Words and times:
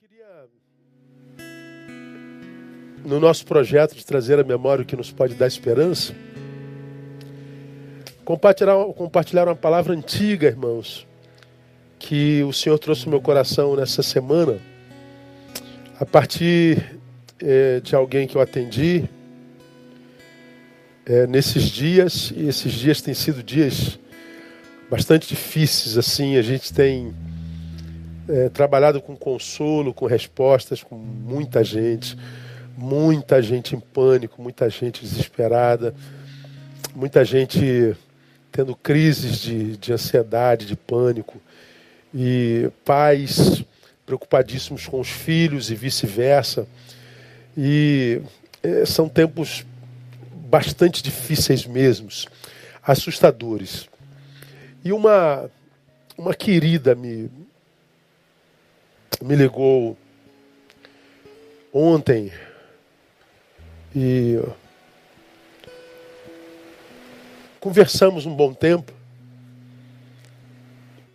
queria, 0.00 0.46
no 3.04 3.18
nosso 3.18 3.44
projeto 3.44 3.96
de 3.96 4.06
trazer 4.06 4.38
a 4.38 4.44
memória 4.44 4.84
o 4.84 4.86
que 4.86 4.94
nos 4.94 5.10
pode 5.10 5.34
dar 5.34 5.48
esperança, 5.48 6.14
compartilhar, 8.24 8.76
compartilhar 8.94 9.48
uma 9.48 9.56
palavra 9.56 9.92
antiga, 9.92 10.46
irmãos, 10.46 11.04
que 11.98 12.44
o 12.44 12.52
Senhor 12.52 12.78
trouxe 12.78 13.06
no 13.06 13.10
meu 13.10 13.20
coração 13.20 13.74
nessa 13.74 14.00
semana, 14.00 14.60
a 15.98 16.06
partir 16.06 17.00
é, 17.40 17.80
de 17.80 17.96
alguém 17.96 18.28
que 18.28 18.36
eu 18.36 18.40
atendi 18.40 19.04
é, 21.06 21.26
nesses 21.26 21.64
dias, 21.64 22.32
e 22.36 22.46
esses 22.46 22.72
dias 22.72 23.02
têm 23.02 23.14
sido 23.14 23.42
dias 23.42 23.98
bastante 24.88 25.26
difíceis, 25.26 25.98
assim, 25.98 26.36
a 26.36 26.42
gente 26.42 26.72
tem 26.72 27.12
é, 28.28 28.48
trabalhado 28.48 29.00
com 29.00 29.16
consolo, 29.16 29.94
com 29.94 30.06
respostas, 30.06 30.82
com 30.82 30.96
muita 30.96 31.64
gente, 31.64 32.16
muita 32.76 33.42
gente 33.42 33.74
em 33.74 33.80
pânico, 33.80 34.40
muita 34.42 34.68
gente 34.68 35.02
desesperada, 35.02 35.94
muita 36.94 37.24
gente 37.24 37.96
tendo 38.52 38.74
crises 38.74 39.38
de, 39.38 39.76
de 39.76 39.92
ansiedade, 39.92 40.66
de 40.66 40.76
pânico, 40.76 41.40
e 42.14 42.70
pais 42.84 43.62
preocupadíssimos 44.06 44.86
com 44.86 45.00
os 45.00 45.08
filhos 45.08 45.70
e 45.70 45.74
vice-versa. 45.74 46.66
E 47.56 48.22
é, 48.62 48.86
são 48.86 49.08
tempos 49.08 49.66
bastante 50.48 51.02
difíceis 51.02 51.66
mesmos, 51.66 52.26
assustadores. 52.82 53.88
E 54.82 54.92
uma, 54.92 55.50
uma 56.16 56.32
querida 56.32 56.94
me, 56.94 57.30
me 59.20 59.34
ligou 59.34 59.96
ontem 61.72 62.32
e 63.94 64.40
conversamos 67.58 68.26
um 68.26 68.34
bom 68.34 68.54
tempo 68.54 68.92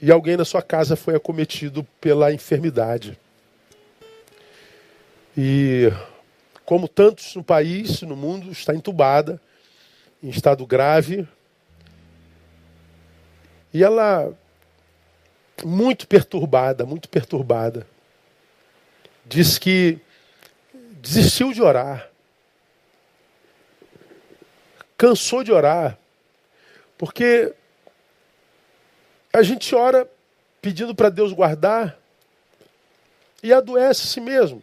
e 0.01 0.11
alguém 0.11 0.35
na 0.35 0.43
sua 0.43 0.61
casa 0.61 0.97
foi 0.97 1.15
acometido 1.15 1.85
pela 2.01 2.33
enfermidade. 2.33 3.17
E 5.35 5.89
como 6.65 6.89
tantos 6.89 7.33
no 7.35 7.43
país, 7.43 8.01
no 8.01 8.15
mundo, 8.15 8.51
está 8.51 8.75
entubada, 8.75 9.39
em 10.21 10.27
estado 10.27 10.65
grave. 10.67 11.25
E 13.73 13.81
ela 13.81 14.37
muito 15.63 16.05
perturbada, 16.05 16.85
muito 16.85 17.07
perturbada 17.07 17.87
diz 19.25 19.57
que 19.57 19.99
desistiu 21.01 21.51
de 21.53 21.61
orar. 21.61 22.09
Cansou 24.97 25.43
de 25.43 25.51
orar. 25.51 25.97
Porque 26.97 27.53
a 29.33 29.41
gente 29.41 29.73
ora 29.75 30.09
pedindo 30.61 30.95
para 30.95 31.09
Deus 31.09 31.33
guardar 31.33 31.97
e 33.41 33.51
adoece 33.51 34.03
a 34.03 34.05
si 34.05 34.21
mesmo. 34.21 34.61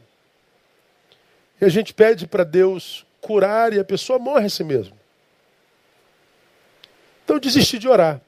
E 1.60 1.64
a 1.64 1.68
gente 1.68 1.92
pede 1.92 2.26
para 2.26 2.44
Deus 2.44 3.04
curar 3.20 3.72
e 3.74 3.78
a 3.78 3.84
pessoa 3.84 4.18
morre 4.18 4.46
a 4.46 4.50
si 4.50 4.64
mesmo. 4.64 4.98
Então 7.24 7.38
desisti 7.38 7.78
de 7.78 7.86
orar. 7.86 8.20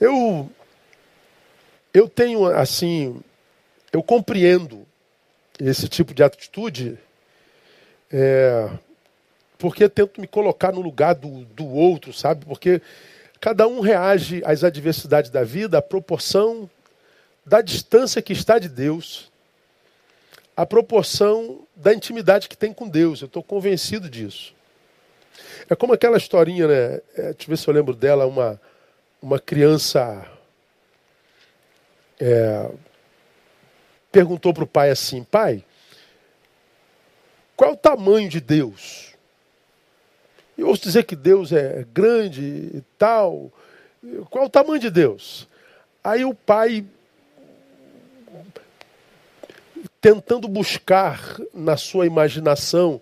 Eu 0.00 0.50
eu 1.92 2.08
tenho 2.08 2.46
assim 2.46 3.22
eu 3.92 4.02
compreendo 4.02 4.86
esse 5.60 5.88
tipo 5.88 6.14
de 6.14 6.22
atitude 6.22 6.98
é, 8.10 8.70
porque 9.58 9.88
tento 9.88 10.20
me 10.20 10.26
colocar 10.26 10.72
no 10.72 10.80
lugar 10.80 11.14
do, 11.14 11.44
do 11.44 11.66
outro, 11.66 12.12
sabe? 12.12 12.44
Porque 12.44 12.82
cada 13.40 13.66
um 13.66 13.80
reage 13.80 14.42
às 14.44 14.64
adversidades 14.64 15.30
da 15.30 15.44
vida 15.44 15.78
à 15.78 15.82
proporção 15.82 16.68
da 17.44 17.60
distância 17.60 18.22
que 18.22 18.32
está 18.32 18.58
de 18.58 18.68
Deus, 18.68 19.30
à 20.56 20.66
proporção 20.66 21.66
da 21.74 21.94
intimidade 21.94 22.48
que 22.48 22.56
tem 22.56 22.72
com 22.72 22.88
Deus. 22.88 23.20
Eu 23.20 23.26
estou 23.26 23.42
convencido 23.42 24.08
disso. 24.08 24.54
É 25.68 25.74
como 25.74 25.92
aquela 25.92 26.16
historinha, 26.16 26.66
né? 26.66 27.00
É, 27.16 27.32
deixa 27.32 27.44
eu 27.44 27.48
ver 27.48 27.56
se 27.56 27.68
eu 27.68 27.74
lembro 27.74 27.94
dela, 27.94 28.26
uma, 28.26 28.60
uma 29.20 29.38
criança. 29.38 30.26
É, 32.20 32.70
perguntou 34.12 34.52
para 34.52 34.64
o 34.64 34.66
pai 34.66 34.90
assim: 34.90 35.24
Pai, 35.24 35.64
qual 37.56 37.70
é 37.70 37.72
o 37.72 37.76
tamanho 37.76 38.28
de 38.28 38.40
Deus? 38.40 39.14
Eu 40.56 40.68
ouço 40.68 40.82
dizer 40.82 41.04
que 41.04 41.16
Deus 41.16 41.50
é 41.50 41.84
grande 41.92 42.42
e 42.42 42.84
tal. 42.98 43.50
Qual 44.30 44.44
é 44.44 44.46
o 44.46 44.50
tamanho 44.50 44.78
de 44.78 44.90
Deus? 44.90 45.48
Aí 46.04 46.24
o 46.24 46.34
pai, 46.34 46.84
tentando 50.00 50.46
buscar 50.46 51.38
na 51.54 51.76
sua 51.76 52.06
imaginação 52.06 53.00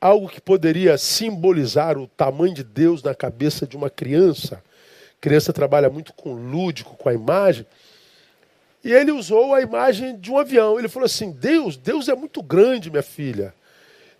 algo 0.00 0.28
que 0.28 0.40
poderia 0.40 0.98
simbolizar 0.98 1.96
o 1.96 2.06
tamanho 2.06 2.54
de 2.54 2.62
Deus 2.62 3.02
na 3.02 3.14
cabeça 3.14 3.66
de 3.66 3.76
uma 3.76 3.88
criança. 3.88 4.62
Criança 5.20 5.52
trabalha 5.52 5.88
muito 5.88 6.12
com 6.12 6.34
lúdico, 6.34 6.96
com 6.96 7.08
a 7.08 7.14
imagem. 7.14 7.66
E 8.86 8.92
ele 8.92 9.10
usou 9.10 9.52
a 9.52 9.60
imagem 9.60 10.16
de 10.16 10.30
um 10.30 10.38
avião. 10.38 10.78
Ele 10.78 10.86
falou 10.86 11.06
assim: 11.06 11.32
Deus, 11.32 11.76
Deus 11.76 12.08
é 12.08 12.14
muito 12.14 12.40
grande, 12.40 12.88
minha 12.88 13.02
filha. 13.02 13.52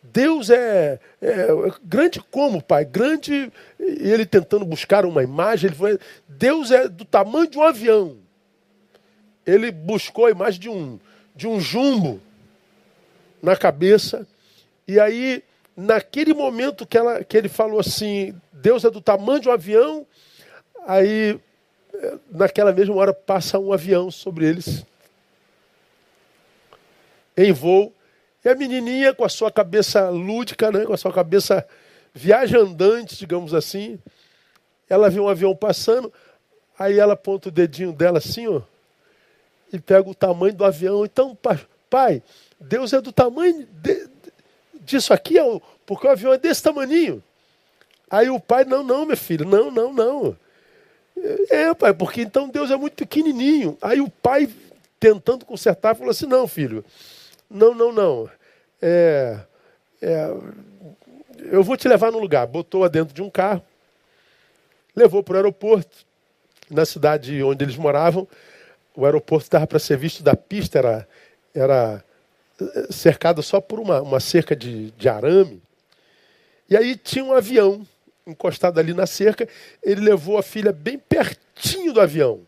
Deus 0.03 0.50
é, 0.50 0.99
é, 1.22 1.31
é 1.31 1.72
grande 1.84 2.19
como, 2.32 2.60
pai? 2.60 2.84
Grande. 2.84 3.53
Ele 3.78 4.27
tentando 4.27 4.65
buscar 4.65 5.06
uma 5.06 5.22
imagem, 5.22 5.69
ele 5.69 5.77
falou: 5.77 5.97
Deus 6.27 6.72
é 6.72 6.88
do 6.88 7.04
tamanho 7.04 7.47
de 7.47 7.56
um 7.56 7.62
avião. 7.62 8.16
Ele 9.47 9.71
buscou 9.71 10.27
a 10.27 10.32
imagem 10.32 10.59
de 10.59 10.69
um, 10.69 10.98
de 11.37 11.47
um 11.47 11.60
jumbo 11.60 12.21
na 13.41 13.56
cabeça. 13.56 14.27
E 14.88 14.98
aí, 14.98 15.44
naquele 15.77 16.34
momento 16.34 16.84
que, 16.84 16.98
ela, 16.98 17.22
que 17.22 17.37
ele 17.37 17.48
falou 17.48 17.78
assim: 17.78 18.34
Deus 18.53 18.84
é 18.84 18.91
do 18.91 19.00
tamanho 19.00 19.38
de 19.38 19.48
um 19.48 19.53
avião. 19.53 20.04
Aí 20.88 21.38
naquela 22.31 22.73
mesma 22.73 22.95
hora 22.95 23.15
passa 23.15 23.59
um 23.59 23.73
avião 23.73 24.11
sobre 24.11 24.47
eles, 24.47 24.84
em 27.37 27.53
voo, 27.53 27.93
e 28.45 28.49
a 28.49 28.55
menininha 28.55 29.12
com 29.12 29.25
a 29.25 29.29
sua 29.29 29.51
cabeça 29.51 30.09
lúdica, 30.09 30.71
né, 30.71 30.84
com 30.84 30.93
a 30.93 30.97
sua 30.97 31.12
cabeça 31.12 31.67
viajandante, 32.15 33.17
digamos 33.17 33.53
assim, 33.53 33.99
ela 34.89 35.11
vê 35.11 35.21
um 35.21 35.29
avião 35.29 35.55
passando, 35.55 36.12
aí 36.79 36.99
ela 36.99 37.15
aponta 37.15 37.49
o 37.49 37.53
dedinho 37.53 37.93
dela 37.93 38.19
assim, 38.19 38.47
ó, 38.47 38.63
e 39.73 39.78
pega 39.78 40.09
o 40.09 40.15
tamanho 40.15 40.55
do 40.55 40.65
avião. 40.65 41.05
Então, 41.05 41.37
pai, 41.91 42.23
Deus 42.59 42.93
é 42.93 43.01
do 43.01 43.13
tamanho 43.13 43.67
de, 43.67 44.09
disso 44.81 45.13
aqui, 45.13 45.34
porque 45.84 46.07
o 46.07 46.11
avião 46.11 46.33
é 46.33 46.39
desse 46.39 46.63
tamaninho. 46.63 47.23
Aí 48.09 48.31
o 48.31 48.39
pai, 48.39 48.65
não, 48.65 48.84
não, 48.84 49.05
minha 49.05 49.17
filha, 49.17 49.45
não, 49.45 49.71
não, 49.71 49.93
não. 49.93 50.37
É, 51.50 51.72
pai, 51.75 51.94
porque 51.94 52.22
então 52.22 52.49
Deus 52.49 52.71
é 52.71 52.77
muito 52.77 52.94
pequenininho. 52.94 53.77
Aí 53.81 54.00
o 54.00 54.10
pai, 54.10 54.49
tentando 55.00 55.44
consertar, 55.44 55.94
falou 55.94 56.10
assim: 56.10 56.27
não, 56.27 56.47
filho, 56.47 56.84
não, 57.50 57.75
não, 57.75 57.93
não. 57.93 58.31
É, 58.81 59.38
é, 60.03 60.34
eu 61.50 61.62
vou 61.62 61.77
te 61.77 61.88
levar 61.88 62.12
num 62.12 62.19
lugar. 62.19 62.47
Botou-a 62.47 62.88
dentro 62.88 63.15
de 63.15 63.22
um 63.22 63.31
carro, 63.31 63.62
levou 64.94 65.22
para 65.22 65.34
o 65.34 65.37
aeroporto, 65.37 66.04
na 66.71 66.84
cidade 66.84 67.43
onde 67.43 67.65
eles 67.65 67.77
moravam. 67.77 68.28
O 68.94 69.04
aeroporto 69.04 69.44
estava 69.44 69.66
para 69.66 69.78
ser 69.78 69.97
visto 69.97 70.22
da 70.22 70.34
pista, 70.34 70.78
era, 70.78 71.09
era 71.54 72.04
eh, 72.60 72.86
cercado 72.91 73.42
só 73.42 73.60
por 73.60 73.78
uma, 73.78 74.01
uma 74.01 74.21
cerca 74.21 74.57
de, 74.57 74.91
de 74.92 75.09
arame. 75.09 75.63
E 76.68 76.77
aí 76.77 76.97
tinha 76.97 77.24
um 77.24 77.33
avião 77.33 77.86
encostado 78.27 78.81
ali 78.81 78.93
na 78.93 79.07
cerca, 79.07 79.49
ele 79.83 80.01
levou 80.01 80.37
a 80.37 80.43
filha 80.43 80.73
bem 80.73 80.99
pertinho 80.99 81.93
do 81.93 82.01
avião. 82.01 82.41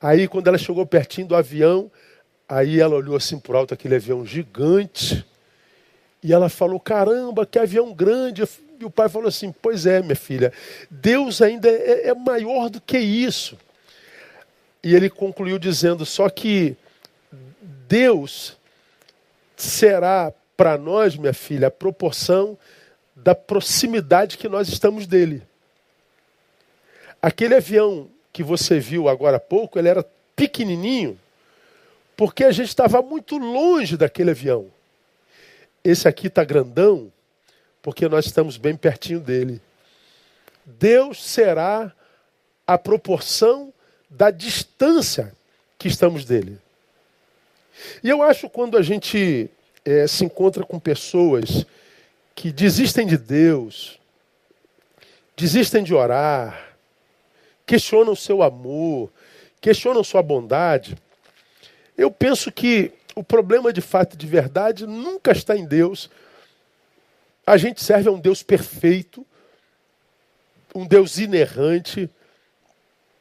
Aí, 0.00 0.26
quando 0.26 0.48
ela 0.48 0.58
chegou 0.58 0.84
pertinho 0.84 1.28
do 1.28 1.36
avião, 1.36 1.90
aí 2.48 2.80
ela 2.80 2.96
olhou 2.96 3.16
assim 3.16 3.38
por 3.38 3.54
alto 3.54 3.72
aquele 3.72 3.94
avião 3.94 4.26
gigante. 4.26 5.24
E 6.22 6.32
ela 6.32 6.48
falou: 6.48 6.80
Caramba, 6.80 7.46
que 7.46 7.58
avião 7.58 7.92
grande. 7.92 8.42
E 8.80 8.84
o 8.84 8.90
pai 8.90 9.08
falou 9.08 9.28
assim: 9.28 9.54
Pois 9.62 9.86
é, 9.86 10.02
minha 10.02 10.16
filha, 10.16 10.52
Deus 10.90 11.40
ainda 11.40 11.68
é, 11.68 12.08
é 12.08 12.14
maior 12.14 12.68
do 12.68 12.80
que 12.80 12.98
isso. 12.98 13.56
E 14.82 14.94
ele 14.94 15.08
concluiu 15.08 15.58
dizendo: 15.58 16.04
Só 16.04 16.28
que 16.28 16.76
Deus 17.88 18.58
será 19.56 20.32
para 20.56 20.76
nós, 20.76 21.16
minha 21.16 21.32
filha, 21.32 21.68
a 21.68 21.70
proporção 21.70 22.58
da 23.14 23.34
proximidade 23.34 24.36
que 24.36 24.48
nós 24.48 24.68
estamos 24.68 25.06
dele. 25.06 25.42
Aquele 27.22 27.54
avião 27.54 28.08
que 28.32 28.42
você 28.42 28.78
viu 28.80 29.08
agora 29.08 29.36
há 29.36 29.40
pouco, 29.40 29.78
ele 29.78 29.88
era 29.88 30.04
pequenininho, 30.34 31.18
Porque 32.16 32.44
a 32.44 32.52
gente 32.52 32.68
estava 32.68 33.02
muito 33.02 33.38
longe 33.38 33.96
daquele 33.96 34.30
avião. 34.30 34.66
Esse 35.82 36.06
aqui 36.06 36.28
está 36.28 36.44
grandão, 36.44 37.12
porque 37.82 38.08
nós 38.08 38.26
estamos 38.26 38.56
bem 38.56 38.76
pertinho 38.76 39.18
dele. 39.18 39.60
Deus 40.64 41.24
será 41.24 41.92
a 42.66 42.78
proporção 42.78 43.72
da 44.08 44.30
distância 44.30 45.34
que 45.76 45.88
estamos 45.88 46.24
dele. 46.24 46.58
E 48.02 48.08
eu 48.08 48.22
acho 48.22 48.48
quando 48.48 48.76
a 48.76 48.82
gente 48.82 49.50
é, 49.84 50.06
se 50.06 50.24
encontra 50.24 50.64
com 50.64 50.78
pessoas 50.78 51.66
que 52.34 52.52
desistem 52.52 53.06
de 53.06 53.16
Deus, 53.16 53.98
desistem 55.36 55.82
de 55.82 55.94
orar, 55.94 56.76
questionam 57.66 58.12
o 58.12 58.16
seu 58.16 58.42
amor, 58.42 59.12
questionam 59.60 60.04
sua 60.04 60.22
bondade, 60.22 60.96
eu 61.96 62.10
penso 62.10 62.50
que 62.50 62.92
o 63.14 63.22
problema 63.22 63.72
de 63.72 63.80
fato 63.80 64.14
e 64.14 64.16
de 64.16 64.26
verdade 64.26 64.86
nunca 64.86 65.30
está 65.30 65.56
em 65.56 65.64
Deus. 65.64 66.10
A 67.46 67.56
gente 67.56 67.82
serve 67.82 68.08
a 68.08 68.12
um 68.12 68.18
Deus 68.18 68.42
perfeito, 68.42 69.24
um 70.74 70.84
Deus 70.84 71.18
inerrante, 71.18 72.10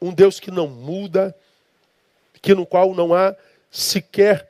um 0.02 0.12
Deus 0.12 0.40
que 0.40 0.50
não 0.50 0.68
muda, 0.68 1.36
que 2.42 2.56
no 2.56 2.66
qual 2.66 2.96
não 2.96 3.14
há 3.14 3.36
sequer 3.70 4.50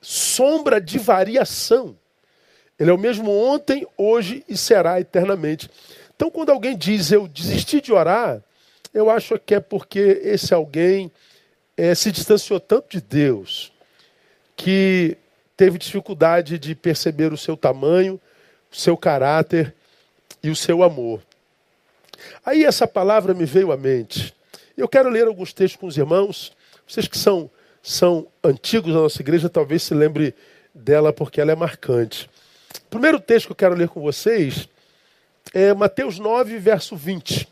sombra 0.00 0.80
de 0.80 0.98
variação. 0.98 1.96
Ele 2.78 2.90
é 2.90 2.92
o 2.92 2.98
mesmo 2.98 3.30
ontem, 3.30 3.86
hoje 3.96 4.44
e 4.48 4.56
será 4.56 5.00
eternamente. 5.00 5.70
Então, 6.14 6.30
quando 6.30 6.50
alguém 6.50 6.76
diz 6.76 7.12
eu 7.12 7.28
desisti 7.28 7.80
de 7.80 7.92
orar, 7.92 8.42
eu 8.92 9.10
acho 9.10 9.38
que 9.38 9.54
é 9.54 9.60
porque 9.60 10.20
esse 10.22 10.54
alguém 10.54 11.10
é, 11.76 11.94
se 11.94 12.10
distanciou 12.12 12.60
tanto 12.60 12.90
de 12.90 13.00
Deus 13.00 13.72
que 14.56 15.16
teve 15.56 15.78
dificuldade 15.78 16.58
de 16.58 16.74
perceber 16.74 17.32
o 17.32 17.36
seu 17.36 17.56
tamanho, 17.56 18.20
o 18.72 18.76
seu 18.76 18.96
caráter 18.96 19.74
e 20.42 20.50
o 20.50 20.56
seu 20.56 20.82
amor. 20.82 21.20
Aí 22.44 22.64
essa 22.64 22.86
palavra 22.86 23.34
me 23.34 23.44
veio 23.44 23.72
à 23.72 23.76
mente. 23.76 24.34
Eu 24.76 24.88
quero 24.88 25.08
ler 25.08 25.26
alguns 25.26 25.52
textos 25.52 25.80
com 25.80 25.86
os 25.86 25.96
irmãos. 25.96 26.52
Vocês 26.86 27.06
que 27.06 27.18
são, 27.18 27.50
são 27.82 28.26
antigos 28.42 28.92
da 28.92 29.00
nossa 29.00 29.22
igreja, 29.22 29.48
talvez 29.48 29.82
se 29.82 29.94
lembre 29.94 30.34
dela 30.74 31.12
porque 31.12 31.40
ela 31.40 31.52
é 31.52 31.56
marcante. 31.56 32.28
O 32.82 32.90
primeiro 32.90 33.20
texto 33.20 33.46
que 33.46 33.52
eu 33.52 33.56
quero 33.56 33.74
ler 33.74 33.88
com 33.88 34.00
vocês 34.00 34.68
é 35.52 35.72
Mateus 35.74 36.18
9, 36.18 36.58
verso 36.58 36.96
20. 36.96 37.48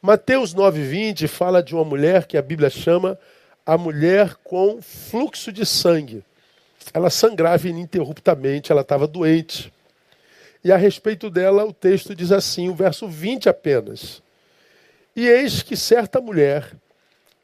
Mateus 0.00 0.52
9, 0.52 0.82
20 0.82 1.28
fala 1.28 1.62
de 1.62 1.74
uma 1.74 1.84
mulher 1.84 2.26
que 2.26 2.36
a 2.36 2.42
Bíblia 2.42 2.68
chama 2.70 3.18
a 3.64 3.78
mulher 3.78 4.34
com 4.44 4.82
fluxo 4.82 5.50
de 5.52 5.64
sangue. 5.64 6.22
Ela 6.92 7.08
sangrava 7.08 7.68
ininterruptamente, 7.68 8.70
ela 8.70 8.82
estava 8.82 9.06
doente. 9.06 9.72
E 10.62 10.70
a 10.72 10.76
respeito 10.76 11.30
dela, 11.30 11.64
o 11.64 11.72
texto 11.72 12.14
diz 12.14 12.32
assim, 12.32 12.68
o 12.68 12.74
verso 12.74 13.08
20 13.08 13.48
apenas. 13.48 14.22
E 15.16 15.28
eis 15.28 15.62
que 15.62 15.76
certa 15.76 16.20
mulher, 16.20 16.72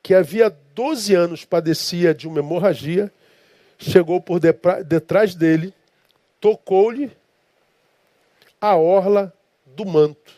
que 0.03 0.15
havia 0.15 0.55
12 0.75 1.15
anos 1.15 1.45
padecia 1.45 2.15
de 2.15 2.27
uma 2.27 2.41
hemorragia, 2.41 3.13
chegou 3.79 4.21
por 4.21 4.41
detrás 4.85 5.35
dele, 5.35 5.73
tocou-lhe 6.41 7.11
a 8.61 8.77
orla 8.77 9.33
do 9.67 9.85
manto. 9.85 10.33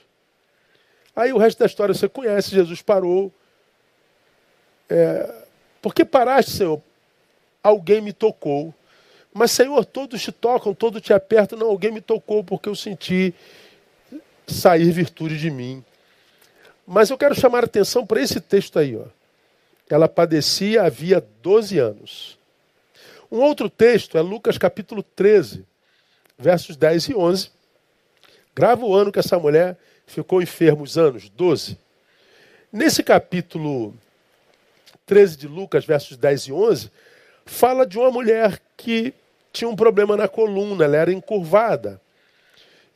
Aí 1.15 1.33
o 1.33 1.39
resto 1.39 1.59
da 1.59 1.67
história 1.67 1.95
você 1.95 2.09
conhece, 2.09 2.51
Jesus 2.51 2.83
parou. 2.83 3.33
É, 4.89 5.45
por 5.81 5.95
que 5.95 6.05
paraste, 6.05 6.53
Senhor? 6.53 6.81
Alguém 7.63 8.01
me 8.01 8.13
tocou. 8.13 8.75
Mas, 9.33 9.51
Senhor, 9.51 9.85
todos 9.85 10.21
te 10.23 10.31
tocam, 10.31 10.75
todos 10.75 11.01
te 11.01 11.13
apertam. 11.13 11.59
Não, 11.59 11.69
alguém 11.69 11.91
me 11.91 12.01
tocou 12.01 12.45
porque 12.45 12.69
eu 12.69 12.75
senti 12.75 13.35
sair 14.47 14.91
virtude 14.91 15.39
de 15.39 15.51
mim. 15.51 15.85
Mas 16.87 17.11
eu 17.11 17.17
quero 17.17 17.35
chamar 17.35 17.63
a 17.63 17.67
atenção 17.67 18.07
para 18.07 18.21
esse 18.21 18.41
texto 18.41 18.79
aí. 18.79 18.97
Ó. 18.97 19.05
Ela 19.89 20.09
padecia 20.09 20.83
havia 20.83 21.25
12 21.43 21.79
anos. 21.79 22.39
Um 23.31 23.39
outro 23.39 23.71
texto 23.71 24.19
é 24.19 24.21
Lucas 24.21 24.59
capítulo 24.59 25.03
13, 25.03 25.65
versos 26.39 26.77
10 26.77 27.09
e 27.09 27.15
11. 27.15 27.51
Grava 28.55 28.85
o 28.85 28.95
ano 28.95 29.11
que 29.11 29.19
essa 29.19 29.39
mulher 29.39 29.77
ficou 30.07 30.43
enferma, 30.43 30.83
os 30.83 30.99
anos, 30.99 31.29
12. 31.31 31.79
Nesse 32.73 33.03
capítulo 33.03 33.95
13 35.07 35.37
de 35.37 35.49
Lucas, 35.49 35.85
versos 35.85 36.17
10 36.17 36.43
e 36.47 36.53
11, 36.53 36.91
fala 37.45 37.87
de 37.87 37.99
uma 37.99 38.11
mulher 38.11 38.61
que 38.77 39.15
tinha 39.53 39.69
um 39.69 39.77
problema 39.77 40.17
na 40.17 40.29
coluna, 40.29 40.85
ela 40.85 40.97
era 40.97 41.13
encurvada. 41.13 42.01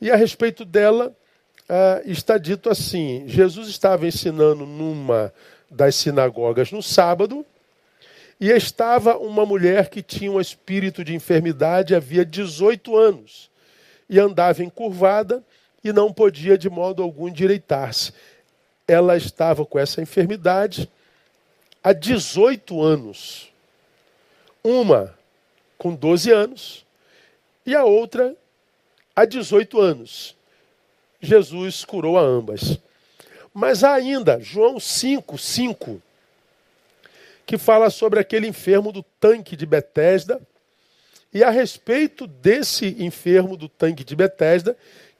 E 0.01 0.09
a 0.11 0.15
respeito 0.15 0.65
dela, 0.65 1.15
ah, 1.69 2.01
está 2.05 2.37
dito 2.37 2.69
assim: 2.69 3.23
Jesus 3.27 3.67
estava 3.67 4.07
ensinando 4.07 4.65
numa 4.65 5.33
das 5.69 5.95
sinagogas 5.95 6.71
no 6.71 6.81
sábado, 6.81 7.45
e 8.39 8.51
estava 8.51 9.17
uma 9.17 9.45
mulher 9.45 9.89
que 9.89 10.01
tinha 10.03 10.31
um 10.31 10.39
espírito 10.39 11.03
de 11.03 11.15
enfermidade 11.15 11.95
havia 11.95 12.23
18 12.23 12.95
anos, 12.95 13.49
e 14.09 14.19
andava 14.19 14.63
encurvada 14.63 15.43
e 15.83 15.91
não 15.91 16.13
podia 16.13 16.57
de 16.57 16.69
modo 16.69 17.01
algum 17.01 17.27
endireitar-se. 17.27 18.13
Ela 18.87 19.17
estava 19.17 19.65
com 19.65 19.77
essa 19.77 20.01
enfermidade 20.01 20.89
há 21.83 21.93
18 21.93 22.81
anos. 22.81 23.51
Uma 24.63 25.13
com 25.77 25.93
12 25.93 26.31
anos 26.31 26.85
e 27.65 27.75
a 27.75 27.83
outra 27.83 28.35
há 29.15 29.25
18 29.25 29.79
anos. 29.79 30.35
Jesus 31.19 31.83
curou 31.83 32.17
a 32.17 32.21
ambas. 32.21 32.79
Mas 33.53 33.83
ainda 33.83 34.39
João 34.39 34.79
5, 34.79 35.37
5, 35.37 36.01
que 37.47 37.57
fala 37.57 37.89
sobre 37.89 38.19
aquele 38.19 38.45
enfermo 38.45 38.91
do 38.91 39.01
tanque 39.01 39.55
de 39.55 39.65
Betesda. 39.65 40.39
E 41.33 41.43
a 41.45 41.49
respeito 41.49 42.27
desse 42.27 42.97
enfermo 42.99 43.55
do 43.55 43.69
tanque 43.69 44.03
de 44.03 44.17
Betesda, 44.17 44.75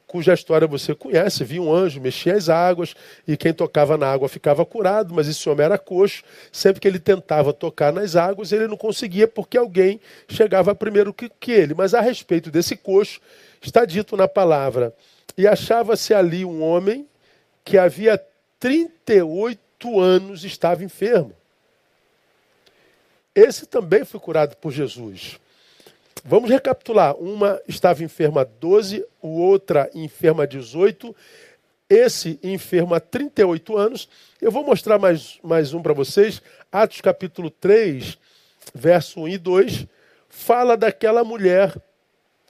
cuja 0.06 0.34
história 0.34 0.68
você 0.68 0.94
conhece, 0.94 1.46
viu 1.46 1.64
um 1.64 1.74
anjo, 1.74 2.02
mexia 2.02 2.36
as 2.36 2.50
águas, 2.50 2.94
e 3.26 3.38
quem 3.38 3.54
tocava 3.54 3.98
na 3.98 4.12
água 4.12 4.28
ficava 4.28 4.66
curado, 4.66 5.14
mas 5.14 5.30
esse 5.30 5.50
homem 5.50 5.66
era 5.66 5.78
coxo. 5.78 6.22
Sempre 6.52 6.82
que 6.82 6.88
ele 6.88 7.00
tentava 7.00 7.54
tocar 7.54 7.94
nas 7.94 8.18
águas, 8.18 8.52
ele 8.52 8.68
não 8.68 8.78
conseguia, 8.78 9.28
porque 9.28 9.58
alguém 9.58 10.02
chegava 10.28 10.76
primeiro 10.76 11.14
que, 11.14 11.30
que 11.30 11.54
ele. 11.54 11.74
Mas 11.74 11.94
a 11.94 12.02
respeito 12.02 12.52
desse 12.52 12.76
coxo, 12.76 13.22
está 13.62 13.86
dito 13.86 14.18
na 14.18 14.28
palavra 14.28 14.94
e 15.38 15.48
achava-se 15.48 16.14
ali 16.14 16.44
um 16.44 16.62
homem 16.62 17.08
que 17.64 17.78
havia 17.78 18.22
38 18.60 20.00
anos 20.00 20.44
estava 20.44 20.84
enfermo. 20.84 21.34
Esse 23.38 23.68
também 23.68 24.04
foi 24.04 24.20
curado 24.20 24.56
por 24.58 24.72
Jesus. 24.72 25.40
Vamos 26.26 26.50
recapitular. 26.50 27.16
Uma 27.18 27.62
estava 27.68 28.04
enferma 28.04 28.44
12, 28.44 29.06
o 29.22 29.40
outra 29.40 29.92
enferma 29.94 30.48
18, 30.48 31.16
esse 31.88 32.40
enfermo 32.42 32.96
há 32.96 33.00
38 33.00 33.78
anos. 33.78 34.10
Eu 34.42 34.50
vou 34.50 34.64
mostrar 34.64 34.98
mais, 34.98 35.38
mais 35.44 35.72
um 35.72 35.84
para 35.84 35.94
vocês. 35.94 36.42
Atos 36.72 37.00
capítulo 37.00 37.52
3, 37.52 38.18
verso 38.74 39.20
1 39.20 39.28
e 39.28 39.38
2, 39.38 39.86
fala 40.28 40.76
daquela 40.76 41.24
mulher 41.24 41.76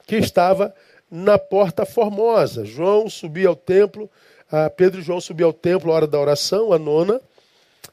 que 0.06 0.16
estava 0.16 0.74
na 1.12 1.38
porta 1.38 1.86
formosa. 1.86 2.64
João 2.64 3.10
subia 3.10 3.50
ao 3.50 3.58
templo, 3.58 4.10
Pedro 4.78 5.02
e 5.02 5.04
João 5.04 5.20
subiam 5.20 5.48
ao 5.48 5.54
templo, 5.54 5.92
a 5.92 5.96
hora 5.96 6.08
da 6.08 6.18
oração, 6.18 6.72
a 6.72 6.80
nona, 6.80 7.20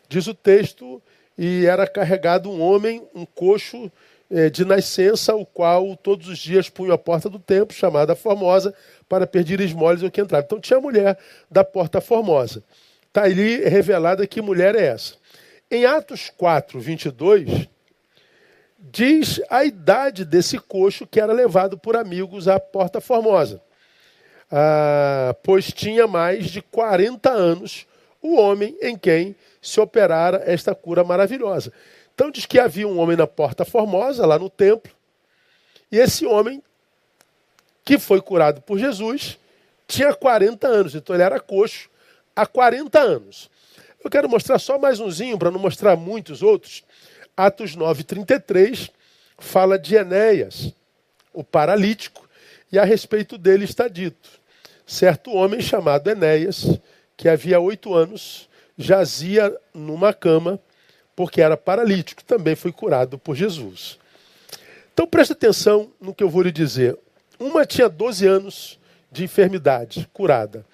diz 0.08 0.28
o 0.28 0.34
texto, 0.34 1.02
e 1.36 1.66
era 1.66 1.86
carregado 1.86 2.50
um 2.50 2.60
homem, 2.60 3.06
um 3.14 3.24
coxo 3.24 3.90
é, 4.30 4.48
de 4.48 4.64
nascença, 4.64 5.34
o 5.34 5.44
qual 5.44 5.96
todos 5.96 6.28
os 6.28 6.38
dias 6.38 6.68
punha 6.68 6.94
a 6.94 6.98
porta 6.98 7.28
do 7.28 7.38
templo, 7.38 7.76
chamada 7.76 8.14
Formosa, 8.14 8.74
para 9.08 9.26
pedir 9.26 9.60
esmolas 9.60 10.02
ao 10.02 10.10
que 10.10 10.20
entrava. 10.20 10.44
Então 10.44 10.60
tinha 10.60 10.78
a 10.78 10.82
mulher 10.82 11.18
da 11.50 11.64
porta 11.64 12.00
Formosa. 12.00 12.62
Está 13.08 13.24
ali 13.24 13.62
revelada 13.68 14.26
que 14.26 14.40
mulher 14.40 14.74
é 14.74 14.86
essa. 14.86 15.14
Em 15.70 15.86
Atos 15.86 16.30
4, 16.36 16.80
22, 16.80 17.68
diz 18.78 19.40
a 19.48 19.64
idade 19.64 20.24
desse 20.24 20.58
coxo 20.58 21.06
que 21.06 21.20
era 21.20 21.32
levado 21.32 21.78
por 21.78 21.96
amigos 21.96 22.48
à 22.48 22.60
Porta 22.60 23.00
Formosa. 23.00 23.60
Ah, 24.50 25.34
pois 25.42 25.72
tinha 25.72 26.06
mais 26.06 26.46
de 26.46 26.60
40 26.60 27.30
anos 27.30 27.86
o 28.20 28.36
homem 28.36 28.76
em 28.80 28.96
quem 28.96 29.34
se 29.64 29.80
operara 29.80 30.42
esta 30.44 30.74
cura 30.74 31.02
maravilhosa. 31.02 31.72
Então 32.14 32.30
diz 32.30 32.46
que 32.46 32.60
havia 32.60 32.86
um 32.86 32.98
homem 32.98 33.16
na 33.16 33.26
Porta 33.26 33.64
Formosa, 33.64 34.26
lá 34.26 34.38
no 34.38 34.50
templo, 34.50 34.92
e 35.90 35.98
esse 35.98 36.26
homem, 36.26 36.62
que 37.84 37.98
foi 37.98 38.20
curado 38.20 38.60
por 38.60 38.78
Jesus, 38.78 39.38
tinha 39.88 40.14
40 40.14 40.66
anos, 40.66 40.94
então 40.94 41.16
ele 41.16 41.22
era 41.22 41.40
coxo 41.40 41.88
há 42.36 42.46
40 42.46 42.98
anos. 42.98 43.50
Eu 44.02 44.10
quero 44.10 44.28
mostrar 44.28 44.58
só 44.58 44.78
mais 44.78 45.00
umzinho, 45.00 45.38
para 45.38 45.50
não 45.50 45.58
mostrar 45.58 45.96
muitos 45.96 46.42
outros. 46.42 46.84
Atos 47.36 47.74
9:33 47.74 48.90
fala 49.38 49.78
de 49.78 49.96
Enéas, 49.96 50.72
o 51.32 51.42
paralítico, 51.42 52.28
e 52.70 52.78
a 52.78 52.84
respeito 52.84 53.38
dele 53.38 53.64
está 53.64 53.88
dito: 53.88 54.28
certo 54.86 55.32
homem 55.32 55.60
chamado 55.60 56.08
Enéas, 56.10 56.78
que 57.16 57.28
havia 57.28 57.58
oito 57.58 57.94
anos, 57.94 58.48
jazia 58.76 59.56
numa 59.72 60.12
cama, 60.12 60.58
porque 61.14 61.40
era 61.40 61.56
paralítico, 61.56 62.24
também 62.24 62.54
foi 62.54 62.72
curado 62.72 63.18
por 63.18 63.34
Jesus. 63.34 63.98
Então 64.92 65.06
preste 65.06 65.32
atenção 65.32 65.90
no 66.00 66.14
que 66.14 66.22
eu 66.22 66.28
vou 66.28 66.42
lhe 66.42 66.52
dizer. 66.52 66.98
Uma 67.38 67.66
tinha 67.66 67.88
12 67.88 68.26
anos 68.26 68.78
de 69.10 69.24
enfermidade, 69.24 70.08
curada. 70.12 70.64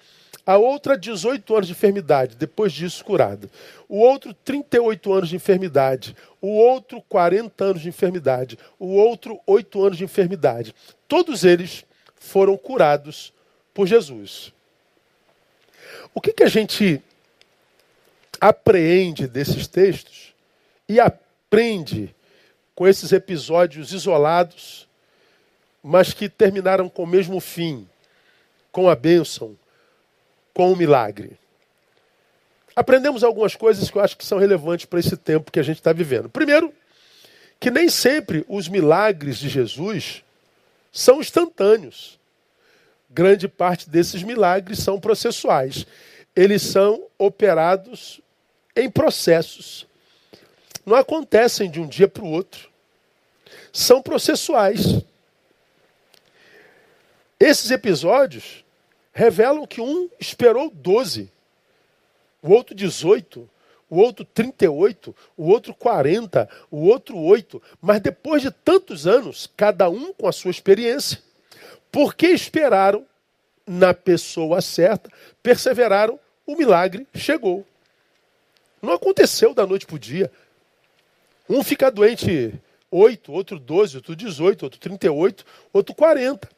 A 0.45 0.57
outra, 0.57 0.97
18 0.97 1.55
anos 1.55 1.67
de 1.67 1.73
enfermidade, 1.73 2.35
depois 2.35 2.73
disso, 2.73 3.05
curada. 3.05 3.49
O 3.87 3.99
outro, 3.99 4.33
38 4.33 5.13
anos 5.13 5.29
de 5.29 5.35
enfermidade. 5.35 6.15
O 6.41 6.47
outro, 6.49 7.01
40 7.07 7.63
anos 7.63 7.81
de 7.81 7.89
enfermidade. 7.89 8.57
O 8.79 8.87
outro, 8.95 9.39
8 9.45 9.85
anos 9.85 9.97
de 9.97 10.03
enfermidade. 10.03 10.73
Todos 11.07 11.43
eles 11.43 11.85
foram 12.15 12.57
curados 12.57 13.31
por 13.73 13.87
Jesus. 13.87 14.51
O 16.13 16.19
que, 16.19 16.33
que 16.33 16.43
a 16.43 16.49
gente 16.49 17.01
apreende 18.41 19.27
desses 19.27 19.67
textos 19.67 20.33
e 20.89 20.99
aprende 20.99 22.13
com 22.73 22.87
esses 22.87 23.11
episódios 23.11 23.93
isolados, 23.93 24.87
mas 25.83 26.13
que 26.13 26.27
terminaram 26.27 26.89
com 26.89 27.03
o 27.03 27.07
mesmo 27.07 27.39
fim, 27.39 27.87
com 28.71 28.89
a 28.89 28.95
bênção, 28.95 29.55
com 30.53 30.73
o 30.73 30.75
milagre? 30.75 31.37
Aprendemos 32.75 33.23
algumas 33.23 33.55
coisas 33.55 33.91
que 33.91 33.97
eu 33.97 34.01
acho 34.01 34.17
que 34.17 34.25
são 34.25 34.39
relevantes 34.39 34.85
para 34.85 34.99
esse 34.99 35.15
tempo 35.15 35.51
que 35.51 35.59
a 35.59 35.63
gente 35.63 35.77
está 35.77 35.93
vivendo. 35.93 36.29
Primeiro, 36.29 36.73
que 37.59 37.69
nem 37.69 37.89
sempre 37.89 38.43
os 38.47 38.67
milagres 38.67 39.37
de 39.37 39.49
Jesus 39.49 40.23
são 40.91 41.19
instantâneos. 41.19 42.19
Grande 43.09 43.47
parte 43.47 43.89
desses 43.89 44.23
milagres 44.23 44.79
são 44.79 44.99
processuais. 44.99 45.85
Eles 46.35 46.61
são 46.61 47.03
operados 47.17 48.20
em 48.75 48.89
processos. 48.89 49.87
Não 50.85 50.95
acontecem 50.95 51.69
de 51.69 51.79
um 51.79 51.87
dia 51.87 52.07
para 52.07 52.23
o 52.23 52.31
outro. 52.31 52.69
São 53.71 54.01
processuais. 54.01 55.01
Esses 57.39 57.71
episódios 57.71 58.63
revelam 59.13 59.65
que 59.65 59.81
um 59.81 60.09
esperou 60.19 60.69
12, 60.69 61.29
o 62.41 62.51
outro 62.51 62.75
18, 62.75 63.49
o 63.89 63.97
outro 63.97 64.23
38, 64.23 65.15
o 65.35 65.49
outro 65.49 65.73
40, 65.73 66.49
o 66.69 66.85
outro 66.87 67.17
8. 67.17 67.61
Mas 67.81 67.99
depois 67.99 68.41
de 68.41 68.51
tantos 68.51 69.05
anos, 69.05 69.49
cada 69.57 69.89
um 69.89 70.13
com 70.13 70.27
a 70.27 70.31
sua 70.31 70.51
experiência, 70.51 71.19
porque 71.91 72.27
esperaram 72.27 73.05
na 73.67 73.93
pessoa 73.93 74.61
certa, 74.61 75.11
perseveraram, 75.43 76.19
o 76.45 76.55
milagre 76.55 77.05
chegou. 77.13 77.65
Não 78.81 78.93
aconteceu 78.93 79.53
da 79.53 79.65
noite 79.65 79.85
para 79.85 79.95
o 79.95 79.99
dia. 79.99 80.31
Um 81.47 81.63
fica 81.63 81.91
doente 81.91 82.53
8, 82.89 83.31
outro 83.31 83.59
12, 83.59 83.97
outro 83.97 84.15
18, 84.15 84.63
outro 84.63 84.79
38, 84.79 85.45
outro 85.71 85.95
40. 85.95 86.49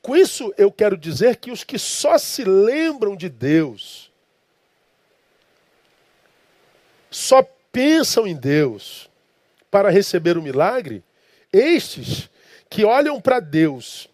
Com 0.00 0.16
isso, 0.16 0.54
eu 0.56 0.70
quero 0.70 0.96
dizer 0.96 1.36
que 1.36 1.50
os 1.50 1.64
que 1.64 1.78
só 1.78 2.16
se 2.16 2.44
lembram 2.44 3.16
de 3.16 3.28
Deus, 3.28 4.10
só 7.10 7.42
pensam 7.72 8.26
em 8.26 8.36
Deus 8.36 9.10
para 9.70 9.90
receber 9.90 10.38
o 10.38 10.42
milagre, 10.42 11.02
estes 11.52 12.30
que 12.70 12.84
olham 12.84 13.20
para 13.20 13.40
Deus 13.40 14.08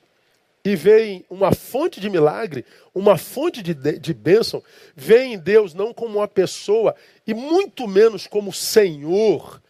e 0.64 0.76
veem 0.76 1.25
uma 1.28 1.52
fonte 1.52 2.00
de 2.00 2.09
milagre, 2.09 2.64
uma 2.95 3.19
fonte 3.19 3.62
de, 3.62 3.75
de 3.75 4.14
bênção, 4.14 4.62
veem 4.95 5.38
Deus 5.38 5.75
não 5.75 5.92
como 5.92 6.19
uma 6.19 6.28
pessoa 6.28 6.95
e 7.26 7.35
muito 7.35 7.88
menos 7.88 8.26
como 8.26 8.52
Senhor, 8.52 9.61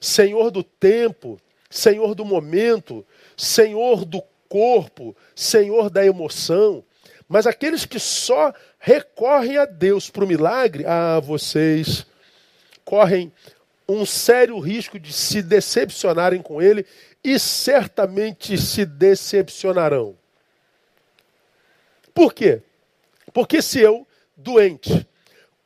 Senhor 0.00 0.50
do 0.50 0.62
tempo, 0.62 1.40
Senhor 1.70 2.14
do 2.14 2.24
momento, 2.24 3.04
Senhor 3.36 4.04
do 4.04 4.22
corpo, 4.48 5.16
Senhor 5.34 5.88
da 5.88 6.04
emoção. 6.04 6.84
Mas 7.26 7.46
aqueles 7.46 7.86
que 7.86 7.98
só 7.98 8.52
recorrem 8.78 9.56
a 9.56 9.64
Deus 9.64 10.10
para 10.10 10.24
o 10.24 10.28
milagre, 10.28 10.84
ah, 10.86 11.18
vocês 11.18 12.04
correm 12.84 13.32
um 13.88 14.04
sério 14.04 14.58
risco 14.58 14.98
de 14.98 15.12
se 15.12 15.40
decepcionarem 15.40 16.42
com 16.42 16.60
Ele 16.60 16.84
e 17.24 17.38
certamente 17.38 18.58
se 18.58 18.84
decepcionarão. 18.84 20.14
Por 22.14 22.32
quê? 22.32 22.62
Porque 23.32 23.62
se 23.62 23.80
eu, 23.80 24.06
doente, 24.36 25.06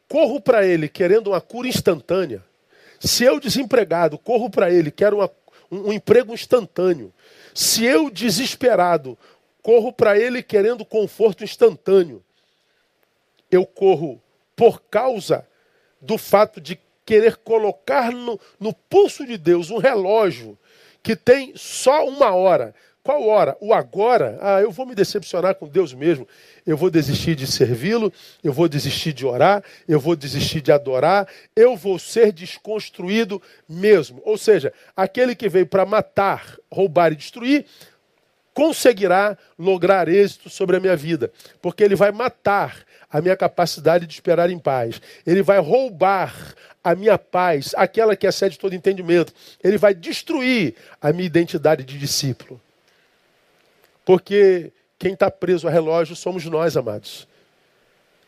corro 0.09 0.41
para 0.41 0.67
ele 0.67 0.89
querendo 0.89 1.29
uma 1.29 1.41
cura 1.41 1.69
instantânea, 1.69 2.45
se 3.01 3.25
eu, 3.25 3.39
desempregado, 3.39 4.19
corro 4.19 4.49
para 4.49 4.71
ele, 4.71 4.91
quero 4.91 5.17
uma, 5.19 5.31
um, 5.71 5.89
um 5.89 5.93
emprego 5.93 6.33
instantâneo, 6.33 7.13
se 7.55 7.85
eu, 7.85 8.11
desesperado, 8.11 9.19
corro 9.63 9.93
para 9.93 10.19
ele 10.19 10.43
querendo 10.43 10.85
conforto 10.85 11.45
instantâneo, 11.45 12.23
eu 13.51 13.67
corro 13.67 14.21
por 14.55 14.83
causa 14.83 15.47
do 16.01 16.17
fato 16.17 16.61
de 16.61 16.79
querer 17.05 17.37
colocar 17.37 18.11
no, 18.11 18.39
no 18.59 18.73
pulso 18.73 19.25
de 19.25 19.39
Deus 19.39 19.71
um 19.71 19.79
relógio 19.79 20.59
que 21.03 21.15
tem 21.15 21.53
só 21.57 22.07
uma 22.07 22.35
hora. 22.35 22.75
Qual 23.07 23.25
hora? 23.29 23.57
O 23.61 23.73
agora? 23.73 24.37
Ah, 24.43 24.61
eu 24.61 24.73
vou 24.73 24.85
me 24.85 24.93
decepcionar 24.93 25.55
com 25.55 25.69
Deus 25.69 25.95
mesmo. 25.95 26.27
Eu 26.67 26.77
vou 26.77 26.91
desistir 26.91 27.37
de 27.37 27.47
servi-lo, 27.47 28.13
eu 28.43 28.53
vou 28.53 28.69
desistir 28.69 29.13
de 29.13 29.25
orar, 29.25 29.63
eu 29.87 30.01
vou 30.01 30.17
desistir 30.17 30.61
de 30.61 30.73
adorar, 30.73 31.29
eu 31.55 31.77
vou 31.77 32.01
ser 32.01 32.33
desconstruído 32.33 33.41
mesmo. 33.69 34.21
Ou 34.25 34.37
seja, 34.37 34.73
aquele 34.97 35.37
que 35.37 35.49
veio 35.49 35.69
para 35.69 35.87
matar, 35.87 36.59
roubar 36.69 37.13
e 37.13 37.15
destruir, 37.15 37.67
conseguirá 38.53 39.39
lograr 39.57 40.09
êxito 40.09 40.51
sobre 40.51 40.77
a 40.77 40.81
minha 40.81 40.97
vida, 40.97 41.31
porque 41.63 41.85
ele 41.85 41.95
vai 41.95 42.11
matar 42.11 42.85
a 43.09 43.21
minha 43.21 43.37
capacidade 43.37 44.05
de 44.05 44.15
esperar 44.15 44.51
em 44.51 44.59
paz. 44.59 45.01
Ele 45.25 45.45
vai 45.45 45.61
roubar 45.61 46.35
a 46.83 46.93
minha 46.97 47.17
paz, 47.17 47.73
aquela 47.77 48.17
que 48.17 48.27
excede 48.27 48.59
todo 48.59 48.75
entendimento. 48.75 49.33
Ele 49.63 49.79
vai 49.79 49.95
destruir 49.95 50.75
a 51.01 51.13
minha 51.13 51.27
identidade 51.27 51.85
de 51.85 51.97
discípulo. 51.97 52.61
Porque 54.07 54.73
quem 55.01 55.15
está 55.15 55.29
preso 55.29 55.67
a 55.67 55.71
relógio 55.71 56.15
somos 56.15 56.45
nós, 56.47 56.77
amados. 56.77 57.27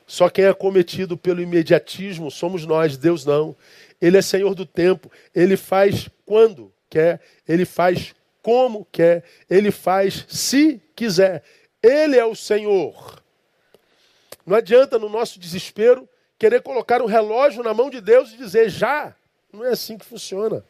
Só 0.08 0.28
quem 0.28 0.44
é 0.44 0.52
cometido 0.52 1.16
pelo 1.16 1.40
imediatismo 1.40 2.32
somos 2.32 2.66
nós, 2.66 2.96
Deus 2.96 3.24
não. 3.24 3.54
Ele 4.02 4.18
é 4.18 4.22
Senhor 4.22 4.56
do 4.56 4.66
tempo. 4.66 5.10
Ele 5.32 5.56
faz 5.56 6.08
quando 6.26 6.72
quer, 6.90 7.20
ele 7.46 7.64
faz 7.64 8.12
como 8.42 8.86
quer, 8.90 9.22
ele 9.48 9.70
faz 9.70 10.26
se 10.28 10.82
quiser. 10.96 11.44
Ele 11.80 12.16
é 12.16 12.24
o 12.24 12.34
Senhor. 12.34 13.22
Não 14.44 14.56
adianta, 14.56 14.98
no 14.98 15.08
nosso 15.08 15.38
desespero, 15.38 16.08
querer 16.36 16.60
colocar 16.60 17.00
um 17.00 17.06
relógio 17.06 17.62
na 17.62 17.72
mão 17.72 17.88
de 17.88 18.00
Deus 18.00 18.32
e 18.32 18.36
dizer 18.36 18.68
já. 18.68 19.14
Não 19.52 19.64
é 19.64 19.68
assim 19.68 19.96
que 19.96 20.04
funciona. 20.04 20.64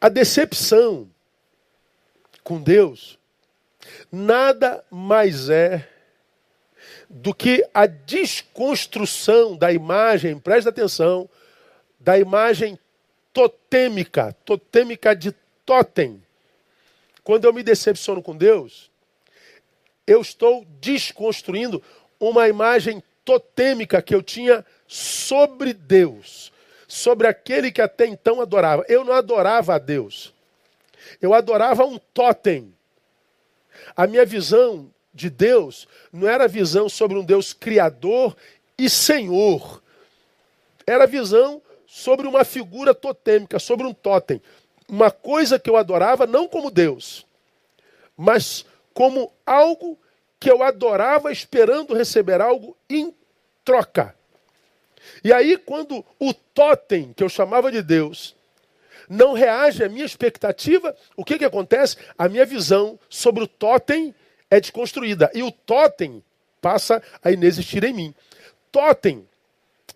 A 0.00 0.08
decepção 0.08 1.08
com 2.44 2.62
Deus 2.62 3.18
nada 4.10 4.84
mais 4.90 5.48
é 5.48 5.88
do 7.08 7.34
que 7.34 7.66
a 7.72 7.86
desconstrução 7.86 9.56
da 9.56 9.72
imagem, 9.72 10.38
presta 10.38 10.70
atenção, 10.70 11.28
da 11.98 12.18
imagem 12.18 12.78
totêmica, 13.32 14.34
totêmica 14.44 15.14
de 15.14 15.32
totem. 15.64 16.22
Quando 17.22 17.46
eu 17.46 17.52
me 17.52 17.62
decepciono 17.62 18.22
com 18.22 18.36
Deus, 18.36 18.90
eu 20.06 20.20
estou 20.20 20.66
desconstruindo 20.80 21.82
uma 22.20 22.48
imagem 22.48 23.02
totêmica 23.24 24.02
que 24.02 24.14
eu 24.14 24.22
tinha 24.22 24.64
sobre 24.86 25.72
Deus, 25.72 26.52
sobre 26.86 27.26
aquele 27.26 27.72
que 27.72 27.80
até 27.80 28.06
então 28.06 28.40
adorava. 28.40 28.84
Eu 28.88 29.04
não 29.04 29.14
adorava 29.14 29.74
a 29.74 29.78
Deus. 29.78 30.33
Eu 31.20 31.34
adorava 31.34 31.84
um 31.84 31.98
totem. 31.98 32.74
A 33.96 34.06
minha 34.06 34.24
visão 34.24 34.90
de 35.12 35.30
Deus 35.30 35.86
não 36.12 36.28
era 36.28 36.48
visão 36.48 36.88
sobre 36.88 37.16
um 37.18 37.24
Deus 37.24 37.52
criador 37.52 38.36
e 38.76 38.90
senhor. 38.90 39.82
Era 40.86 41.06
visão 41.06 41.62
sobre 41.86 42.26
uma 42.26 42.44
figura 42.44 42.94
totêmica, 42.94 43.58
sobre 43.58 43.86
um 43.86 43.94
totem. 43.94 44.42
Uma 44.88 45.10
coisa 45.10 45.58
que 45.58 45.70
eu 45.70 45.76
adorava 45.76 46.26
não 46.26 46.46
como 46.46 46.70
Deus, 46.70 47.26
mas 48.16 48.66
como 48.92 49.32
algo 49.46 49.98
que 50.38 50.50
eu 50.50 50.62
adorava 50.62 51.32
esperando 51.32 51.94
receber 51.94 52.40
algo 52.40 52.76
em 52.90 53.14
troca. 53.64 54.14
E 55.22 55.32
aí, 55.32 55.56
quando 55.56 56.04
o 56.18 56.34
totem, 56.34 57.12
que 57.12 57.22
eu 57.22 57.28
chamava 57.28 57.70
de 57.70 57.82
Deus, 57.82 58.34
não 59.08 59.32
reage 59.32 59.82
à 59.84 59.88
minha 59.88 60.04
expectativa, 60.04 60.94
o 61.16 61.24
que, 61.24 61.38
que 61.38 61.44
acontece? 61.44 61.96
A 62.16 62.28
minha 62.28 62.44
visão 62.44 62.98
sobre 63.08 63.44
o 63.44 63.46
totem 63.46 64.14
é 64.50 64.60
desconstruída. 64.60 65.30
E 65.34 65.42
o 65.42 65.50
totem 65.50 66.22
passa 66.60 67.02
a 67.22 67.30
inexistir 67.30 67.84
em 67.84 67.92
mim. 67.92 68.14
Totem 68.70 69.26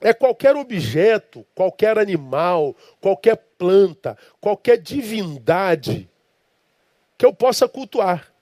é 0.00 0.12
qualquer 0.12 0.54
objeto, 0.56 1.44
qualquer 1.54 1.98
animal, 1.98 2.76
qualquer 3.00 3.36
planta, 3.58 4.16
qualquer 4.40 4.78
divindade 4.78 6.08
que 7.16 7.26
eu 7.26 7.34
possa 7.34 7.68
cultuar, 7.68 8.32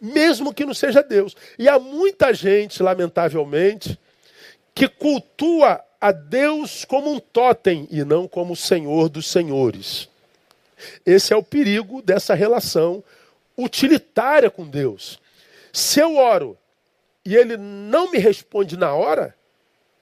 mesmo 0.00 0.52
que 0.52 0.66
não 0.66 0.74
seja 0.74 1.02
Deus. 1.02 1.34
E 1.58 1.68
há 1.68 1.78
muita 1.78 2.34
gente, 2.34 2.82
lamentavelmente, 2.82 3.98
que 4.74 4.86
cultua 4.88 5.82
a 6.00 6.12
Deus 6.12 6.84
como 6.84 7.12
um 7.12 7.20
totem 7.20 7.86
e 7.90 8.04
não 8.04 8.26
como 8.26 8.54
o 8.54 8.56
Senhor 8.56 9.08
dos 9.08 9.26
senhores. 9.26 10.08
Esse 11.04 11.32
é 11.32 11.36
o 11.36 11.42
perigo 11.42 12.00
dessa 12.00 12.34
relação 12.34 13.04
utilitária 13.56 14.50
com 14.50 14.66
Deus. 14.66 15.20
Se 15.72 16.00
eu 16.00 16.16
oro 16.16 16.56
e 17.24 17.36
ele 17.36 17.56
não 17.56 18.10
me 18.10 18.18
responde 18.18 18.76
na 18.76 18.94
hora, 18.94 19.34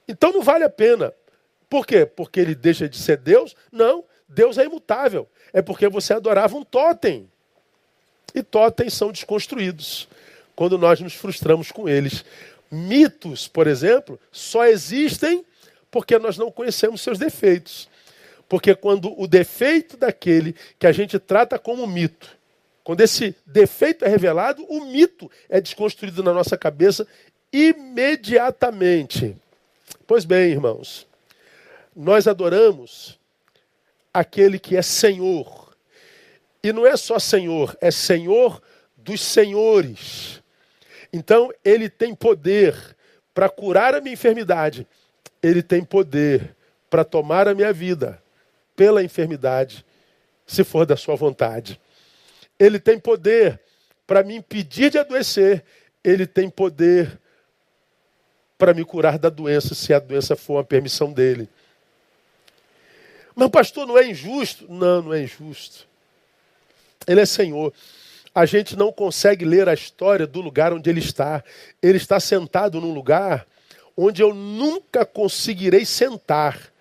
então 0.06 0.32
não 0.32 0.42
vale 0.42 0.64
a 0.64 0.70
pena. 0.70 1.12
Por 1.68 1.86
quê? 1.86 2.06
Porque 2.06 2.38
ele 2.40 2.54
deixa 2.54 2.88
de 2.88 2.96
ser 2.96 3.18
Deus? 3.18 3.56
Não, 3.70 4.04
Deus 4.28 4.56
é 4.56 4.64
imutável. 4.64 5.28
É 5.52 5.60
porque 5.60 5.88
você 5.88 6.14
adorava 6.14 6.56
um 6.56 6.64
totem. 6.64 7.28
E 8.34 8.42
totens 8.42 8.94
são 8.94 9.10
desconstruídos 9.10 10.08
quando 10.54 10.78
nós 10.78 11.00
nos 11.00 11.14
frustramos 11.14 11.72
com 11.72 11.88
eles. 11.88 12.24
Mitos, 12.70 13.48
por 13.48 13.66
exemplo, 13.66 14.20
só 14.30 14.66
existem 14.66 15.44
porque 15.90 16.18
nós 16.18 16.36
não 16.36 16.50
conhecemos 16.50 17.00
seus 17.00 17.18
defeitos. 17.18 17.88
Porque 18.48 18.74
quando 18.74 19.18
o 19.20 19.26
defeito 19.26 19.96
daquele 19.96 20.54
que 20.78 20.86
a 20.86 20.92
gente 20.92 21.18
trata 21.18 21.58
como 21.58 21.86
mito, 21.86 22.36
quando 22.82 23.02
esse 23.02 23.36
defeito 23.44 24.04
é 24.04 24.08
revelado, 24.08 24.64
o 24.64 24.86
mito 24.86 25.30
é 25.48 25.60
desconstruído 25.60 26.22
na 26.22 26.32
nossa 26.32 26.56
cabeça 26.56 27.06
imediatamente. 27.52 29.36
Pois 30.06 30.24
bem, 30.24 30.50
irmãos, 30.50 31.06
nós 31.94 32.26
adoramos 32.26 33.18
aquele 34.12 34.58
que 34.58 34.76
é 34.76 34.82
Senhor. 34.82 35.76
E 36.62 36.72
não 36.72 36.86
é 36.86 36.96
só 36.96 37.18
Senhor, 37.18 37.76
é 37.80 37.90
Senhor 37.90 38.62
dos 38.96 39.20
senhores. 39.20 40.42
Então, 41.12 41.50
ele 41.64 41.88
tem 41.88 42.14
poder 42.14 42.74
para 43.32 43.48
curar 43.48 43.94
a 43.94 44.00
minha 44.00 44.14
enfermidade. 44.14 44.86
Ele 45.42 45.62
tem 45.62 45.84
poder 45.84 46.54
para 46.90 47.04
tomar 47.04 47.46
a 47.48 47.54
minha 47.54 47.72
vida 47.72 48.22
pela 48.74 49.02
enfermidade, 49.02 49.84
se 50.46 50.64
for 50.64 50.86
da 50.86 50.96
sua 50.96 51.16
vontade. 51.16 51.80
Ele 52.58 52.78
tem 52.78 52.98
poder 52.98 53.60
para 54.06 54.22
me 54.22 54.36
impedir 54.36 54.90
de 54.90 54.98
adoecer. 54.98 55.64
Ele 56.02 56.26
tem 56.26 56.48
poder 56.48 57.18
para 58.56 58.74
me 58.74 58.84
curar 58.84 59.18
da 59.18 59.28
doença, 59.28 59.74
se 59.74 59.92
a 59.92 59.98
doença 59.98 60.34
for 60.34 60.54
uma 60.54 60.64
permissão 60.64 61.12
dele. 61.12 61.48
Mas, 63.34 63.50
pastor, 63.50 63.86
não 63.86 63.96
é 63.96 64.04
injusto? 64.04 64.66
Não, 64.68 65.02
não 65.02 65.14
é 65.14 65.22
injusto. 65.22 65.86
Ele 67.06 67.20
é 67.20 67.26
Senhor. 67.26 67.72
A 68.34 68.44
gente 68.46 68.76
não 68.76 68.92
consegue 68.92 69.44
ler 69.44 69.68
a 69.68 69.74
história 69.74 70.26
do 70.26 70.40
lugar 70.40 70.72
onde 70.72 70.90
ele 70.90 71.00
está. 71.00 71.44
Ele 71.80 71.98
está 71.98 72.18
sentado 72.18 72.80
num 72.80 72.92
lugar 72.92 73.46
onde 74.00 74.22
eu 74.22 74.32
nunca 74.32 75.04
conseguirei 75.04 75.84
sentar 75.84 76.72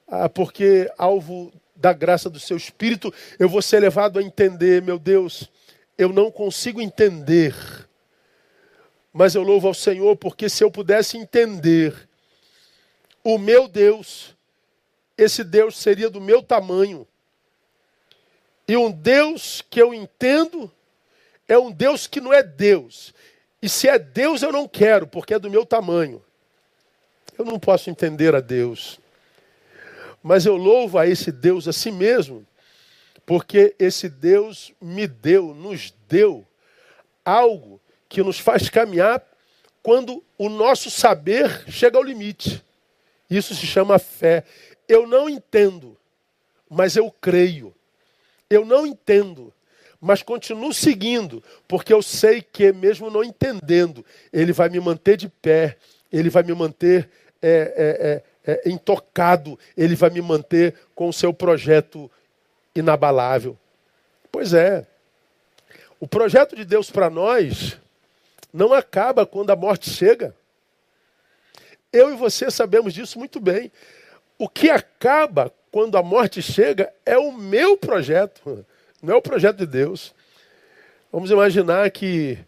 ah, 0.06 0.28
porque 0.28 0.90
alvo 0.96 1.52
da 1.76 1.92
graça 1.92 2.28
do 2.28 2.40
seu 2.40 2.56
espírito, 2.56 3.12
eu 3.38 3.48
vou 3.48 3.62
ser 3.62 3.80
levado 3.80 4.18
a 4.18 4.22
entender, 4.22 4.82
meu 4.82 4.98
Deus, 4.98 5.50
eu 5.96 6.08
não 6.12 6.30
consigo 6.30 6.80
entender 6.80 7.54
mas 9.18 9.34
eu 9.34 9.42
louvo 9.42 9.66
ao 9.66 9.74
Senhor 9.74 10.16
porque 10.16 10.48
se 10.48 10.62
eu 10.62 10.70
pudesse 10.70 11.16
entender 11.16 12.08
o 13.24 13.36
meu 13.36 13.66
Deus, 13.66 14.32
esse 15.16 15.42
Deus 15.42 15.76
seria 15.76 16.08
do 16.08 16.20
meu 16.20 16.40
tamanho. 16.40 17.04
E 18.68 18.76
um 18.76 18.92
Deus 18.92 19.60
que 19.68 19.82
eu 19.82 19.92
entendo 19.92 20.70
é 21.48 21.58
um 21.58 21.72
Deus 21.72 22.06
que 22.06 22.20
não 22.20 22.32
é 22.32 22.42
Deus. 22.42 23.14
E 23.60 23.68
se 23.68 23.88
é 23.88 23.98
Deus, 23.98 24.42
eu 24.42 24.52
não 24.52 24.68
quero, 24.68 25.06
porque 25.06 25.34
é 25.34 25.38
do 25.38 25.50
meu 25.50 25.64
tamanho. 25.64 26.22
Eu 27.36 27.44
não 27.44 27.58
posso 27.58 27.88
entender 27.88 28.34
a 28.34 28.40
Deus. 28.40 29.00
Mas 30.22 30.44
eu 30.44 30.56
louvo 30.56 30.98
a 30.98 31.06
esse 31.06 31.32
Deus 31.32 31.66
a 31.66 31.72
si 31.72 31.90
mesmo, 31.90 32.46
porque 33.24 33.74
esse 33.78 34.08
Deus 34.08 34.72
me 34.80 35.06
deu, 35.06 35.54
nos 35.54 35.92
deu 36.08 36.46
algo 37.24 37.80
que 38.08 38.22
nos 38.22 38.38
faz 38.38 38.68
caminhar 38.68 39.22
quando 39.82 40.22
o 40.36 40.48
nosso 40.48 40.90
saber 40.90 41.64
chega 41.70 41.96
ao 41.96 42.02
limite. 42.02 42.62
Isso 43.30 43.54
se 43.54 43.66
chama 43.66 43.98
fé. 43.98 44.44
Eu 44.88 45.06
não 45.06 45.28
entendo, 45.28 45.96
mas 46.68 46.96
eu 46.96 47.10
creio. 47.10 47.74
Eu 48.50 48.64
não 48.64 48.86
entendo, 48.86 49.52
mas 50.00 50.22
continuo 50.22 50.72
seguindo, 50.72 51.42
porque 51.66 51.92
eu 51.92 52.02
sei 52.02 52.40
que, 52.40 52.72
mesmo 52.72 53.10
não 53.10 53.24
entendendo, 53.24 54.04
Ele 54.32 54.52
vai 54.52 54.68
me 54.68 54.78
manter 54.78 55.16
de 55.16 55.28
pé, 55.28 55.76
Ele 56.12 56.30
vai 56.30 56.42
me 56.42 56.54
manter 56.54 57.10
é, 57.42 58.22
é, 58.46 58.52
é, 58.52 58.62
é 58.64 58.70
intocado, 58.70 59.58
Ele 59.76 59.96
vai 59.96 60.10
me 60.10 60.22
manter 60.22 60.74
com 60.94 61.08
o 61.08 61.12
seu 61.12 61.32
projeto 61.32 62.10
inabalável. 62.74 63.58
Pois 64.30 64.54
é, 64.54 64.86
o 65.98 66.06
projeto 66.06 66.54
de 66.54 66.64
Deus 66.64 66.90
para 66.90 67.10
nós 67.10 67.76
não 68.52 68.72
acaba 68.72 69.26
quando 69.26 69.50
a 69.50 69.56
morte 69.56 69.90
chega. 69.90 70.34
Eu 71.92 72.12
e 72.12 72.16
você 72.16 72.50
sabemos 72.50 72.94
disso 72.94 73.18
muito 73.18 73.40
bem. 73.40 73.72
O 74.38 74.48
que 74.48 74.70
acaba 74.70 75.52
quando 75.72 75.98
a 75.98 76.02
morte 76.02 76.40
chega 76.40 76.92
é 77.04 77.18
o 77.18 77.32
meu 77.32 77.76
projeto, 77.76 78.64
não 79.02 79.14
é 79.14 79.16
o 79.16 79.22
projeto 79.22 79.58
de 79.58 79.66
Deus. 79.66 80.14
Vamos 81.12 81.30
imaginar 81.30 81.90
que 81.90 82.38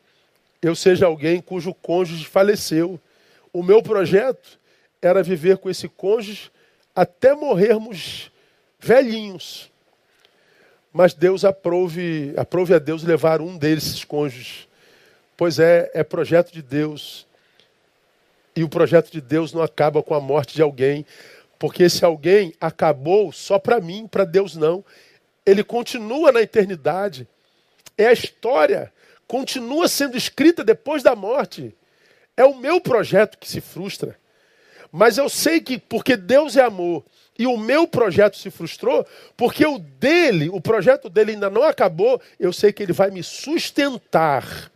eu 0.60 0.74
seja 0.74 1.06
alguém 1.06 1.40
cujo 1.40 1.74
cônjuge 1.74 2.24
faleceu. 2.24 3.00
O 3.52 3.62
meu 3.62 3.82
projeto 3.82 4.58
era 5.00 5.22
viver 5.22 5.58
com 5.58 5.70
esse 5.70 5.88
cônjuge 5.88 6.50
até 6.94 7.34
morrermos 7.34 8.30
velhinhos. 8.78 9.70
Mas 10.92 11.14
Deus 11.14 11.44
aprove, 11.44 12.34
aprove 12.36 12.74
a 12.74 12.78
Deus 12.78 13.02
levar 13.02 13.40
um 13.40 13.56
desses 13.56 14.04
cônjuges 14.04 14.68
Pois 15.40 15.58
é, 15.58 15.90
é 15.94 16.04
projeto 16.04 16.52
de 16.52 16.60
Deus. 16.60 17.26
E 18.54 18.62
o 18.62 18.68
projeto 18.68 19.10
de 19.10 19.22
Deus 19.22 19.54
não 19.54 19.62
acaba 19.62 20.02
com 20.02 20.12
a 20.12 20.20
morte 20.20 20.54
de 20.54 20.60
alguém, 20.60 21.06
porque 21.58 21.84
esse 21.84 22.04
alguém 22.04 22.52
acabou 22.60 23.32
só 23.32 23.58
para 23.58 23.80
mim, 23.80 24.06
para 24.06 24.26
Deus 24.26 24.54
não. 24.54 24.84
Ele 25.44 25.64
continua 25.64 26.32
na 26.32 26.40
eternidade. 26.40 27.26
É 27.96 28.06
a 28.06 28.12
história, 28.12 28.92
continua 29.26 29.88
sendo 29.88 30.16
escrita 30.16 30.64
depois 30.64 31.02
da 31.02 31.14
morte. 31.14 31.74
É 32.36 32.44
o 32.44 32.56
meu 32.56 32.80
projeto 32.80 33.38
que 33.38 33.48
se 33.48 33.60
frustra. 33.60 34.18
Mas 34.90 35.18
eu 35.18 35.28
sei 35.28 35.60
que 35.60 35.78
porque 35.78 36.16
Deus 36.16 36.56
é 36.56 36.62
amor 36.62 37.04
e 37.38 37.46
o 37.46 37.56
meu 37.56 37.86
projeto 37.86 38.36
se 38.36 38.50
frustrou, 38.50 39.06
porque 39.36 39.64
o 39.64 39.78
dele, 39.78 40.50
o 40.50 40.60
projeto 40.60 41.08
dele 41.08 41.32
ainda 41.32 41.48
não 41.48 41.62
acabou, 41.62 42.20
eu 42.38 42.52
sei 42.52 42.72
que 42.72 42.82
ele 42.82 42.92
vai 42.92 43.10
me 43.10 43.22
sustentar 43.22 44.70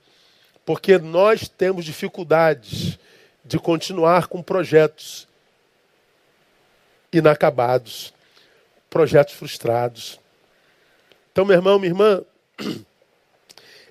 porque 0.64 0.98
nós 0.98 1.48
temos 1.48 1.85
dificuldades 1.85 2.98
de 3.44 3.59
continuar 3.59 4.27
com 4.29 4.42
projetos 4.42 5.29
inacabados, 7.12 8.14
projetos 8.88 9.35
frustrados. 9.35 10.18
Então, 11.35 11.44
meu 11.44 11.57
irmão, 11.57 11.81
minha 11.81 11.90
irmã, 11.90 12.23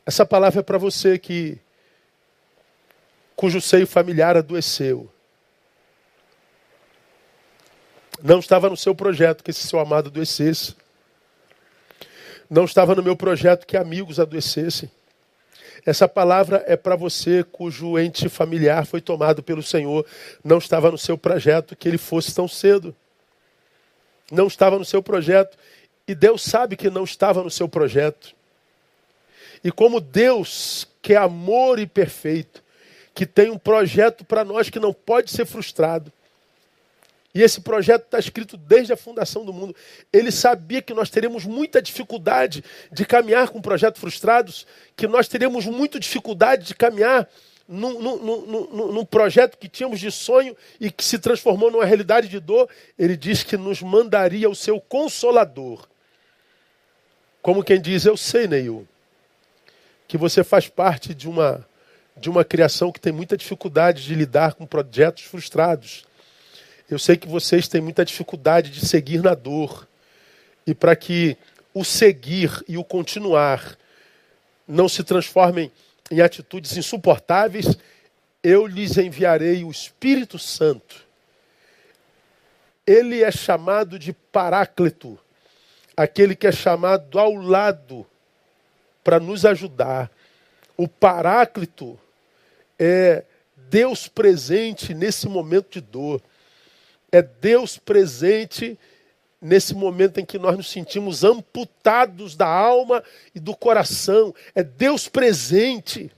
essa 0.08 0.26
palavra 0.26 0.62
é 0.62 0.64
para 0.64 0.78
você 0.78 1.20
que 1.20 1.60
cujo 3.36 3.60
seio 3.60 3.86
familiar 3.86 4.38
adoeceu. 4.38 5.12
Não 8.24 8.40
estava 8.40 8.70
no 8.70 8.78
seu 8.78 8.96
projeto 8.96 9.44
que 9.44 9.52
esse 9.52 9.68
seu 9.68 9.78
amado 9.78 10.08
adoecesse. 10.08 10.74
Não 12.50 12.64
estava 12.64 12.96
no 12.96 13.04
meu 13.04 13.18
projeto 13.18 13.68
que 13.68 13.76
amigos 13.76 14.22
adoecessem. 14.22 14.90
Essa 15.86 16.08
palavra 16.08 16.64
é 16.66 16.78
para 16.78 16.96
você 16.96 17.44
cujo 17.44 18.00
ente 18.00 18.30
familiar 18.30 18.86
foi 18.86 19.02
tomado 19.02 19.44
pelo 19.44 19.62
Senhor. 19.62 20.06
Não 20.42 20.60
estava 20.60 20.90
no 20.90 20.98
seu 20.98 21.18
projeto 21.18 21.76
que 21.76 21.90
ele 21.90 21.98
fosse 21.98 22.34
tão 22.34 22.48
cedo. 22.48 22.96
Não 24.32 24.48
estava 24.48 24.80
no 24.80 24.86
seu 24.86 25.04
projeto. 25.04 25.58
E 26.08 26.13
Deus 26.13 26.42
sabe 26.42 26.76
que 26.76 26.89
não 26.89 27.04
estava 27.04 27.44
no 27.44 27.50
seu 27.50 27.68
projeto. 27.68 28.36
E 29.63 29.72
como 29.72 30.02
Deus, 30.02 30.88
que 31.02 31.13
é 31.13 31.18
amor 31.18 31.80
e 31.80 31.88
perfeito, 31.88 32.62
que 33.13 33.26
tem 33.26 33.50
um 33.50 33.58
projeto 33.58 34.26
para 34.26 34.44
nós 34.44 34.70
que 34.70 34.80
não 34.80 34.94
pode 34.94 35.32
ser 35.32 35.46
frustrado, 35.46 36.12
e 37.36 37.42
esse 37.42 37.62
projeto 37.62 38.04
está 38.04 38.20
escrito 38.20 38.56
desde 38.56 38.94
a 38.94 38.98
fundação 38.98 39.44
do 39.44 39.52
mundo. 39.52 39.76
Ele 40.12 40.32
sabia 40.32 40.84
que 40.84 40.94
nós 40.94 41.10
teríamos 41.10 41.46
muita 41.46 41.82
dificuldade 41.82 42.63
de 42.92 43.06
caminhar 43.06 43.50
com 43.50 43.60
projetos 43.60 44.00
frustrados, 44.00 44.68
que 44.96 45.08
nós 45.08 45.28
teríamos 45.28 45.66
muita 45.66 46.00
dificuldade 46.00 46.68
de 46.68 46.76
caminhar 46.76 47.28
num, 47.68 48.00
num, 48.00 48.18
num, 48.18 48.92
num, 48.92 49.06
projeto 49.06 49.58
que 49.58 49.68
tínhamos 49.68 50.00
de 50.00 50.12
sonho 50.12 50.56
e 50.80 50.92
que 50.92 51.04
se 51.04 51.18
transformou 51.18 51.72
numa 51.72 51.86
realidade 51.86 52.28
de 52.28 52.39
dor. 52.39 52.70
Ele 53.00 53.18
diz 53.18 53.42
que 53.42 53.58
nos 53.58 53.82
mandaria 53.82 54.48
o 54.48 54.56
seu 54.56 54.80
consolador. 54.80 55.88
Como 57.44 57.62
quem 57.62 57.80
diz, 57.82 58.06
eu 58.06 58.16
sei, 58.16 58.48
Neil, 58.48 58.88
que 60.08 60.18
você 60.18 60.46
faz 60.46 60.70
parte 60.70 61.14
de 61.14 61.28
uma, 61.28 61.68
de 62.16 62.30
uma 62.30 62.46
criação 62.46 62.90
que 62.90 63.02
tem 63.02 63.12
muita 63.12 63.36
dificuldade 63.36 64.06
de 64.06 64.16
lidar 64.16 64.54
com 64.54 64.66
projetos 64.66 65.26
frustrados. 65.26 66.06
Eu 66.90 66.98
sei 66.98 67.18
que 67.18 67.28
vocês 67.28 67.68
têm 67.68 67.82
muita 67.82 68.06
dificuldade 68.06 68.70
de 68.70 68.86
seguir 68.86 69.22
na 69.22 69.36
dor. 69.36 69.86
E 70.66 70.74
para 70.74 70.96
que 70.96 71.36
o 71.74 71.84
seguir 71.84 72.64
e 72.66 72.78
o 72.78 72.84
continuar 72.84 73.78
não 74.66 74.88
se 74.88 75.04
transformem 75.04 75.70
em 76.10 76.22
atitudes 76.22 76.78
insuportáveis, 76.78 77.78
eu 78.42 78.66
lhes 78.66 78.98
enviarei 78.98 79.66
o 79.66 79.72
Espírito 79.72 80.40
Santo. 80.40 81.06
Ele 82.88 83.22
é 83.22 83.32
chamado 83.34 84.00
de 84.00 84.14
Paráclito, 84.14 85.20
aquele 85.96 86.36
que 86.36 86.48
é 86.48 86.52
chamado 86.52 87.20
ao 87.20 87.34
lado 87.36 88.06
para 89.04 89.20
nos 89.20 89.46
ajudar. 89.46 90.10
O 90.76 90.88
Paráclito 90.88 92.00
é 92.80 93.24
Deus 93.70 94.08
presente 94.08 94.94
nesse 94.94 95.28
momento 95.28 95.72
de 95.74 95.82
dor. 95.82 96.22
É 97.12 97.22
Deus 97.22 97.78
presente 97.78 98.78
nesse 99.42 99.76
momento 99.76 100.20
em 100.20 100.26
que 100.26 100.40
nós 100.40 100.56
nos 100.56 100.72
sentimos 100.72 101.24
amputados 101.24 102.36
da 102.36 102.48
alma 102.48 103.04
e 103.36 103.40
do 103.40 103.56
coração. 103.56 104.34
É 104.56 104.64
Deus 104.64 105.08
presente. 105.08 106.12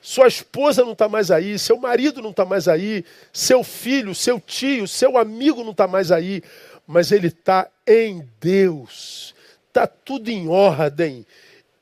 Sua 0.00 0.28
esposa 0.28 0.84
não 0.84 0.92
está 0.92 1.08
mais 1.08 1.30
aí, 1.30 1.58
seu 1.58 1.76
marido 1.76 2.22
não 2.22 2.30
está 2.30 2.44
mais 2.44 2.66
aí, 2.66 3.04
seu 3.30 3.62
filho, 3.62 4.14
seu 4.14 4.40
tio, 4.40 4.88
seu 4.88 5.18
amigo 5.18 5.62
não 5.62 5.72
está 5.72 5.86
mais 5.86 6.10
aí, 6.10 6.42
mas 6.88 7.12
ele 7.12 7.26
está 7.26 7.70
em 7.86 8.26
Deus. 8.40 9.34
Está 9.68 9.86
tudo 9.86 10.30
em 10.30 10.48
ordem. 10.48 11.26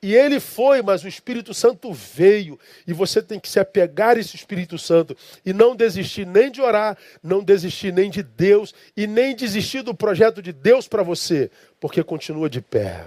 E 0.03 0.15
ele 0.15 0.41
foi, 0.41 0.83
mas 0.83 1.05
o 1.05 1.09
Espírito 1.09 1.55
Santo 1.55 1.93
veio. 1.93 2.59
E 2.87 2.93
você 2.93 3.23
tem 3.23 3.39
que 3.39 3.49
se 3.49 3.61
apegar 3.61 4.17
a 4.17 4.21
esse 4.21 4.35
Espírito 4.35 4.77
Santo. 4.77 5.17
E 5.45 5.53
não 5.53 5.77
desistir 5.77 6.27
nem 6.27 6.51
de 6.51 6.61
orar, 6.61 6.99
não 7.23 7.43
desistir 7.43 7.93
nem 7.93 8.11
de 8.11 8.25
Deus. 8.25 8.75
E 8.97 9.07
nem 9.07 9.35
desistir 9.35 9.83
do 9.83 9.95
projeto 9.95 10.43
de 10.43 10.53
Deus 10.53 10.89
para 10.89 11.05
você. 11.05 11.53
Porque 11.81 12.03
continua 12.03 12.51
de 12.51 12.61
pé. 12.61 13.07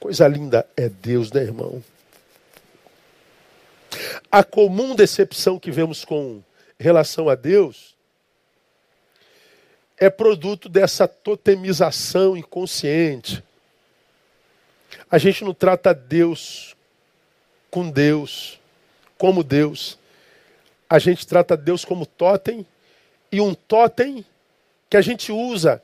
Coisa 0.00 0.26
linda 0.26 0.66
é 0.76 0.88
Deus, 0.88 1.30
né, 1.30 1.42
irmão? 1.42 1.82
A 4.30 4.42
comum 4.42 4.96
decepção 4.96 5.56
que 5.56 5.70
vemos 5.70 6.04
com 6.04 6.42
relação 6.78 7.28
a 7.28 7.36
Deus 7.36 7.91
é 9.98 10.10
produto 10.10 10.68
dessa 10.68 11.06
totemização 11.06 12.36
inconsciente 12.36 13.42
a 15.12 15.18
gente 15.18 15.44
não 15.44 15.52
trata 15.52 15.92
Deus 15.92 16.74
com 17.70 17.90
Deus, 17.90 18.58
como 19.18 19.44
Deus. 19.44 19.98
A 20.88 20.98
gente 20.98 21.26
trata 21.26 21.54
Deus 21.54 21.84
como 21.84 22.06
totem 22.06 22.66
e 23.30 23.38
um 23.38 23.52
totem 23.52 24.24
que 24.88 24.96
a 24.96 25.02
gente 25.02 25.30
usa 25.30 25.82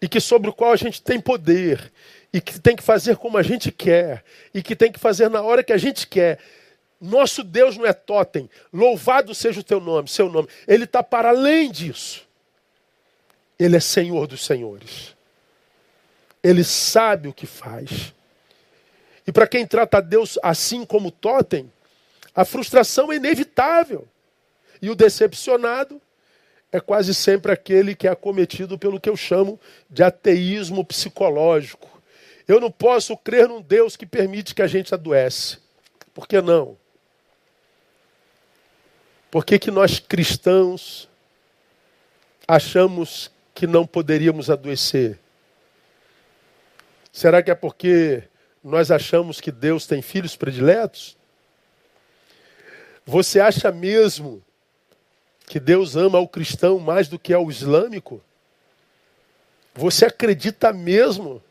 e 0.00 0.08
que 0.08 0.20
sobre 0.20 0.48
o 0.48 0.54
qual 0.54 0.72
a 0.72 0.76
gente 0.76 1.02
tem 1.02 1.20
poder 1.20 1.92
e 2.32 2.40
que 2.40 2.58
tem 2.58 2.74
que 2.74 2.82
fazer 2.82 3.16
como 3.16 3.36
a 3.36 3.42
gente 3.42 3.70
quer 3.70 4.24
e 4.54 4.62
que 4.62 4.74
tem 4.74 4.90
que 4.90 4.98
fazer 4.98 5.28
na 5.28 5.42
hora 5.42 5.62
que 5.62 5.72
a 5.72 5.78
gente 5.78 6.06
quer. 6.06 6.38
Nosso 6.98 7.44
Deus 7.44 7.76
não 7.76 7.84
é 7.84 7.92
totem. 7.92 8.48
Louvado 8.72 9.34
seja 9.34 9.60
o 9.60 9.64
teu 9.64 9.80
nome, 9.80 10.08
seu 10.08 10.30
nome. 10.30 10.48
Ele 10.66 10.84
está 10.84 11.02
para 11.02 11.28
além 11.28 11.70
disso. 11.70 12.25
Ele 13.58 13.76
é 13.76 13.80
Senhor 13.80 14.26
dos 14.26 14.44
senhores. 14.44 15.14
Ele 16.42 16.62
sabe 16.62 17.28
o 17.28 17.32
que 17.32 17.46
faz. 17.46 18.14
E 19.26 19.32
para 19.32 19.46
quem 19.46 19.66
trata 19.66 20.00
Deus 20.00 20.38
assim 20.42 20.84
como 20.84 21.10
totem, 21.10 21.70
a 22.34 22.44
frustração 22.44 23.12
é 23.12 23.16
inevitável. 23.16 24.06
E 24.80 24.90
o 24.90 24.94
decepcionado 24.94 26.00
é 26.70 26.78
quase 26.78 27.14
sempre 27.14 27.50
aquele 27.50 27.94
que 27.94 28.06
é 28.06 28.10
acometido 28.10 28.78
pelo 28.78 29.00
que 29.00 29.08
eu 29.08 29.16
chamo 29.16 29.58
de 29.88 30.02
ateísmo 30.02 30.84
psicológico. 30.84 32.00
Eu 32.46 32.60
não 32.60 32.70
posso 32.70 33.16
crer 33.16 33.48
num 33.48 33.62
Deus 33.62 33.96
que 33.96 34.06
permite 34.06 34.54
que 34.54 34.62
a 34.62 34.66
gente 34.66 34.94
adoece. 34.94 35.58
Por 36.14 36.28
que 36.28 36.40
não? 36.40 36.76
Por 39.30 39.44
que, 39.44 39.58
que 39.58 39.70
nós 39.70 39.98
cristãos 39.98 41.08
achamos 42.46 43.30
que 43.56 43.66
não 43.66 43.86
poderíamos 43.86 44.50
adoecer? 44.50 45.18
Será 47.10 47.42
que 47.42 47.50
é 47.50 47.54
porque 47.54 48.22
nós 48.62 48.90
achamos 48.90 49.40
que 49.40 49.50
Deus 49.50 49.86
tem 49.86 50.02
filhos 50.02 50.36
prediletos? 50.36 51.16
Você 53.06 53.40
acha 53.40 53.72
mesmo 53.72 54.44
que 55.46 55.58
Deus 55.58 55.96
ama 55.96 56.18
o 56.18 56.28
cristão 56.28 56.78
mais 56.78 57.08
do 57.08 57.18
que 57.18 57.32
ao 57.32 57.50
islâmico? 57.50 58.22
Você 59.74 60.04
acredita 60.04 60.70
mesmo 60.70 61.42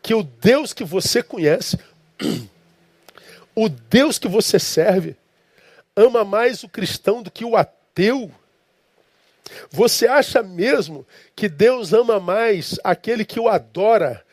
que 0.00 0.14
o 0.14 0.22
Deus 0.22 0.72
que 0.72 0.84
você 0.84 1.20
conhece, 1.20 1.76
o 3.56 3.68
Deus 3.68 4.20
que 4.20 4.28
você 4.28 4.60
serve, 4.60 5.16
ama 5.96 6.24
mais 6.24 6.62
o 6.62 6.68
cristão 6.68 7.24
do 7.24 7.30
que 7.30 7.44
o 7.44 7.56
ateu? 7.56 8.30
Você 9.70 10.06
acha 10.06 10.42
mesmo 10.42 11.06
que 11.34 11.48
Deus 11.48 11.92
ama 11.92 12.18
mais 12.18 12.78
aquele 12.82 13.24
que 13.24 13.38
o 13.38 13.48
adora 13.48 14.24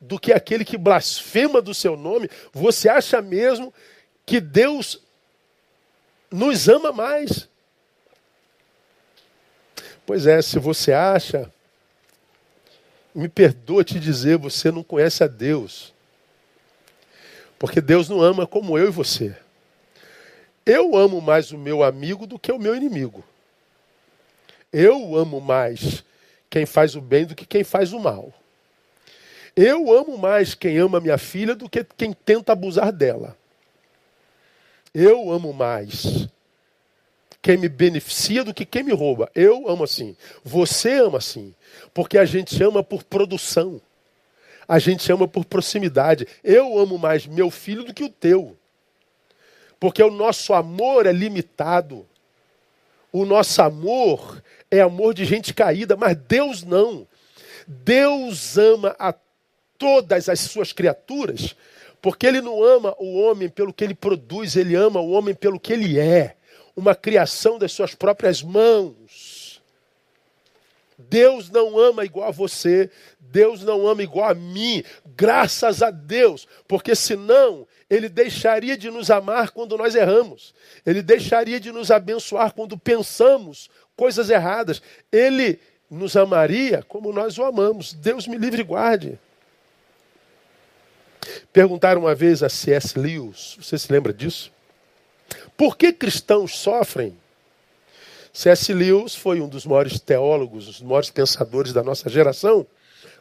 do 0.00 0.18
que 0.18 0.32
aquele 0.32 0.64
que 0.64 0.78
blasfema 0.78 1.60
do 1.60 1.74
seu 1.74 1.96
nome, 1.96 2.30
você 2.52 2.88
acha 2.88 3.20
mesmo 3.20 3.72
que 4.24 4.40
Deus 4.40 5.02
nos 6.30 6.68
ama 6.68 6.92
mais? 6.92 7.48
Pois 10.06 10.26
é, 10.26 10.40
se 10.40 10.58
você 10.58 10.92
acha, 10.92 11.52
me 13.14 13.28
perdoa 13.28 13.84
te 13.84 14.00
dizer, 14.00 14.38
você 14.38 14.70
não 14.70 14.82
conhece 14.82 15.22
a 15.22 15.26
Deus. 15.26 15.92
Porque 17.58 17.80
Deus 17.80 18.08
não 18.08 18.22
ama 18.22 18.46
como 18.46 18.78
eu 18.78 18.88
e 18.88 18.90
você. 18.90 19.36
Eu 20.64 20.96
amo 20.96 21.20
mais 21.20 21.52
o 21.52 21.58
meu 21.58 21.82
amigo 21.82 22.26
do 22.26 22.38
que 22.38 22.50
o 22.50 22.58
meu 22.58 22.74
inimigo. 22.74 23.24
Eu 24.72 25.16
amo 25.16 25.40
mais 25.40 26.04
quem 26.48 26.64
faz 26.66 26.94
o 26.94 27.00
bem 27.00 27.24
do 27.24 27.34
que 27.34 27.46
quem 27.46 27.64
faz 27.64 27.92
o 27.92 27.98
mal. 27.98 28.32
Eu 29.56 29.92
amo 29.92 30.16
mais 30.16 30.54
quem 30.54 30.78
ama 30.78 31.00
minha 31.00 31.18
filha 31.18 31.54
do 31.54 31.68
que 31.68 31.84
quem 31.84 32.12
tenta 32.12 32.52
abusar 32.52 32.92
dela. 32.92 33.36
Eu 34.94 35.30
amo 35.30 35.52
mais 35.52 36.28
quem 37.42 37.56
me 37.56 37.68
beneficia 37.68 38.44
do 38.44 38.54
que 38.54 38.64
quem 38.64 38.82
me 38.82 38.92
rouba. 38.92 39.30
Eu 39.34 39.68
amo 39.68 39.84
assim. 39.84 40.16
Você 40.44 40.94
ama 40.94 41.18
assim. 41.18 41.54
Porque 41.92 42.18
a 42.18 42.24
gente 42.24 42.62
ama 42.62 42.82
por 42.82 43.02
produção. 43.02 43.80
A 44.68 44.78
gente 44.78 45.10
ama 45.10 45.26
por 45.26 45.44
proximidade. 45.44 46.26
Eu 46.44 46.78
amo 46.78 46.98
mais 46.98 47.26
meu 47.26 47.50
filho 47.50 47.84
do 47.84 47.94
que 47.94 48.04
o 48.04 48.08
teu. 48.08 48.56
Porque 49.78 50.02
o 50.02 50.10
nosso 50.10 50.52
amor 50.52 51.06
é 51.06 51.12
limitado. 51.12 52.06
O 53.12 53.24
nosso 53.24 53.60
amor 53.60 54.42
é 54.70 54.80
amor 54.80 55.14
de 55.14 55.24
gente 55.24 55.52
caída, 55.52 55.96
mas 55.96 56.16
Deus 56.16 56.62
não. 56.62 57.06
Deus 57.66 58.56
ama 58.56 58.94
a 58.98 59.14
todas 59.78 60.28
as 60.28 60.40
suas 60.40 60.72
criaturas, 60.72 61.56
porque 62.02 62.26
ele 62.26 62.40
não 62.40 62.62
ama 62.62 62.94
o 62.98 63.20
homem 63.20 63.48
pelo 63.48 63.72
que 63.72 63.82
ele 63.82 63.94
produz, 63.94 64.54
ele 64.56 64.74
ama 64.74 65.00
o 65.00 65.10
homem 65.10 65.34
pelo 65.34 65.58
que 65.58 65.72
ele 65.72 65.98
é, 65.98 66.36
uma 66.76 66.94
criação 66.94 67.58
das 67.58 67.72
suas 67.72 67.94
próprias 67.94 68.42
mãos. 68.42 69.62
Deus 70.98 71.50
não 71.50 71.78
ama 71.78 72.04
igual 72.04 72.28
a 72.28 72.32
você, 72.32 72.90
Deus 73.18 73.62
não 73.62 73.86
ama 73.86 74.02
igual 74.02 74.28
a 74.28 74.34
mim, 74.34 74.84
graças 75.16 75.82
a 75.82 75.90
Deus, 75.90 76.46
porque 76.68 76.94
senão 76.94 77.66
Ele 77.90 78.08
deixaria 78.08 78.76
de 78.76 78.88
nos 78.88 79.10
amar 79.10 79.50
quando 79.50 79.76
nós 79.76 79.96
erramos, 79.96 80.54
Ele 80.86 81.02
deixaria 81.02 81.58
de 81.58 81.72
nos 81.72 81.90
abençoar 81.90 82.54
quando 82.54 82.78
pensamos 82.78 83.68
coisas 83.96 84.30
erradas, 84.30 84.80
Ele 85.10 85.58
nos 85.90 86.16
amaria 86.16 86.84
como 86.88 87.12
nós 87.12 87.36
o 87.36 87.42
amamos. 87.42 87.92
Deus 87.92 88.28
me 88.28 88.38
livre 88.38 88.60
e 88.60 88.64
guarde. 88.64 89.18
Perguntaram 91.52 92.02
uma 92.02 92.14
vez 92.14 92.42
a 92.42 92.48
C.S. 92.48 92.96
Lewis, 92.96 93.56
você 93.60 93.76
se 93.76 93.92
lembra 93.92 94.12
disso? 94.12 94.52
Por 95.56 95.76
que 95.76 95.92
cristãos 95.92 96.56
sofrem? 96.56 97.16
C.S. 98.32 98.72
Lewis 98.72 99.16
foi 99.16 99.40
um 99.40 99.48
dos 99.48 99.66
maiores 99.66 99.98
teólogos, 99.98 100.68
os 100.68 100.80
maiores 100.80 101.10
pensadores 101.10 101.72
da 101.72 101.82
nossa 101.82 102.08
geração, 102.08 102.64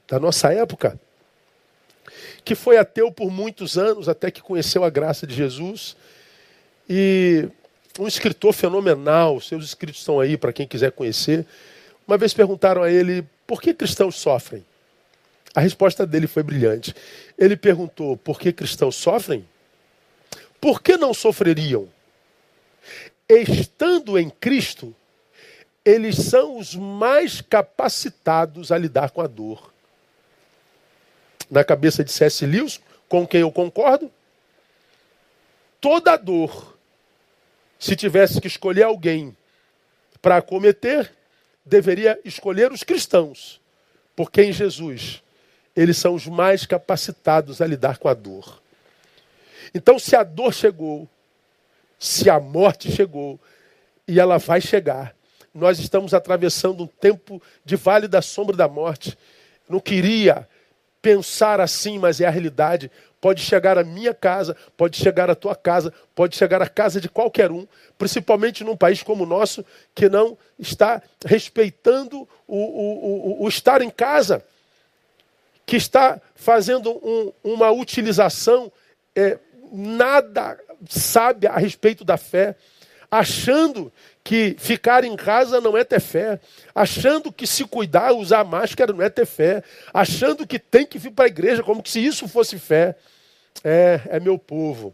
da 0.08 0.20
nossa 0.20 0.54
época, 0.54 1.00
que 2.44 2.56
foi 2.56 2.78
ateu 2.78 3.12
por 3.12 3.30
muitos 3.30 3.78
anos, 3.78 4.10
até 4.10 4.32
que 4.32 4.42
conheceu 4.42 4.84
a 4.84 4.90
graça 4.90 5.28
de 5.28 5.34
Jesus. 5.36 5.96
E 6.90 7.48
um 8.00 8.08
escritor 8.08 8.54
fenomenal, 8.54 9.40
seus 9.42 9.66
escritos 9.66 10.00
estão 10.00 10.20
aí 10.20 10.38
para 10.38 10.54
quem 10.54 10.68
quiser 10.68 10.92
conhecer. 10.92 11.46
Uma 12.08 12.18
vez 12.18 12.34
perguntaram 12.34 12.82
a 12.82 12.90
ele 12.90 13.24
por 13.46 13.62
que 13.62 13.74
cristãos 13.74 14.16
sofrem. 14.16 14.66
A 15.54 15.62
resposta 15.62 16.06
dele 16.06 16.28
foi 16.28 16.44
brilhante. 16.44 16.96
Ele 17.38 17.58
perguntou: 17.58 18.16
por 18.18 18.40
que 18.40 18.52
cristãos 18.54 18.96
sofrem? 18.96 19.46
Por 20.62 20.82
que 20.82 20.98
não 20.98 21.14
sofreriam? 21.14 21.88
Estando 23.30 24.18
em 24.18 24.30
Cristo, 24.30 24.96
eles 25.86 26.16
são 26.18 26.58
os 26.58 26.76
mais 26.76 27.42
capacitados 27.42 28.72
a 28.72 28.78
lidar 28.78 29.12
com 29.12 29.22
a 29.22 29.28
dor. 29.28 29.72
Na 31.50 31.64
cabeça 31.64 32.04
de 32.04 32.12
C.S. 32.12 32.46
Lewis, 32.46 32.80
com 33.08 33.26
quem 33.26 33.42
eu 33.42 33.52
concordo, 33.52 34.12
toda 35.82 36.16
dor, 36.16 36.78
se 37.80 37.96
tivesse 37.96 38.40
que 38.40 38.48
escolher 38.48 38.84
alguém 38.84 39.36
para 40.22 40.38
acometer, 40.38 41.12
deveria 41.66 42.20
escolher 42.24 42.72
os 42.72 42.84
cristãos, 42.84 43.60
porque 44.16 44.44
em 44.44 44.52
Jesus 44.52 45.24
eles 45.76 45.98
são 45.98 46.14
os 46.14 46.28
mais 46.28 46.66
capacitados 46.66 47.62
a 47.62 47.66
lidar 47.66 47.98
com 47.98 48.10
a 48.10 48.14
dor. 48.14 48.62
Então, 49.74 49.98
se 49.98 50.16
a 50.16 50.24
dor 50.24 50.54
chegou, 50.54 51.08
se 51.98 52.30
a 52.30 52.40
morte 52.40 52.92
chegou, 52.92 53.40
e 54.08 54.20
ela 54.20 54.38
vai 54.38 54.60
chegar, 54.60 55.16
nós 55.54 55.80
estamos 55.80 56.14
atravessando 56.14 56.84
um 56.84 56.88
tempo 56.88 57.42
de 57.64 57.76
vale 57.76 58.08
da 58.08 58.22
sombra 58.22 58.58
da 58.58 58.68
morte. 58.68 59.18
Não 59.68 59.80
queria 59.80 60.48
pensar 61.02 61.60
assim, 61.60 61.98
mas 61.98 62.20
é 62.22 62.26
a 62.26 62.30
realidade. 62.30 62.92
Pode 63.22 63.42
chegar 63.42 63.78
à 63.78 63.84
minha 63.84 64.14
casa, 64.14 64.56
pode 64.78 64.98
chegar 64.98 65.30
à 65.30 65.36
tua 65.36 65.56
casa, 65.56 65.94
pode 66.16 66.38
chegar 66.38 66.62
à 66.62 66.70
casa 66.70 67.02
de 67.02 67.10
qualquer 67.10 67.52
um, 67.52 67.68
principalmente 67.98 68.64
num 68.64 68.78
país 68.78 69.04
como 69.04 69.24
o 69.24 69.28
nosso, 69.28 69.66
que 69.94 70.08
não 70.08 70.38
está 70.58 71.02
respeitando 71.26 72.28
o, 72.48 72.58
o, 72.58 73.42
o, 73.42 73.44
o 73.44 73.50
estar 73.50 73.82
em 73.82 73.90
casa, 73.90 74.44
que 75.66 75.76
está 75.76 76.20
fazendo 76.34 76.92
um, 76.92 77.32
uma 77.44 77.70
utilização 77.72 78.72
é, 79.16 79.38
nada 79.72 80.58
sábia 80.88 81.52
a 81.52 81.60
respeito 81.60 82.06
da 82.06 82.18
fé, 82.18 82.56
achando 83.12 83.92
que 84.24 84.56
ficar 84.60 85.04
em 85.04 85.16
casa 85.16 85.60
não 85.60 85.76
é 85.76 85.84
ter 85.84 86.00
fé, 86.00 86.40
achando 86.74 87.32
que 87.32 87.48
se 87.48 87.66
cuidar, 87.66 88.14
usar 88.14 88.44
máscara 88.44 88.94
não 88.94 89.02
é 89.02 89.10
ter 89.10 89.26
fé, 89.26 89.64
achando 89.94 90.46
que 90.46 90.60
tem 90.60 90.86
que 90.86 91.00
vir 91.00 91.12
para 91.12 91.26
a 91.26 91.28
igreja 91.28 91.64
como 91.64 91.82
se 91.86 92.00
isso 92.00 92.28
fosse 92.28 92.60
fé. 92.60 92.96
É, 93.64 94.02
é 94.06 94.20
meu 94.20 94.38
povo. 94.38 94.94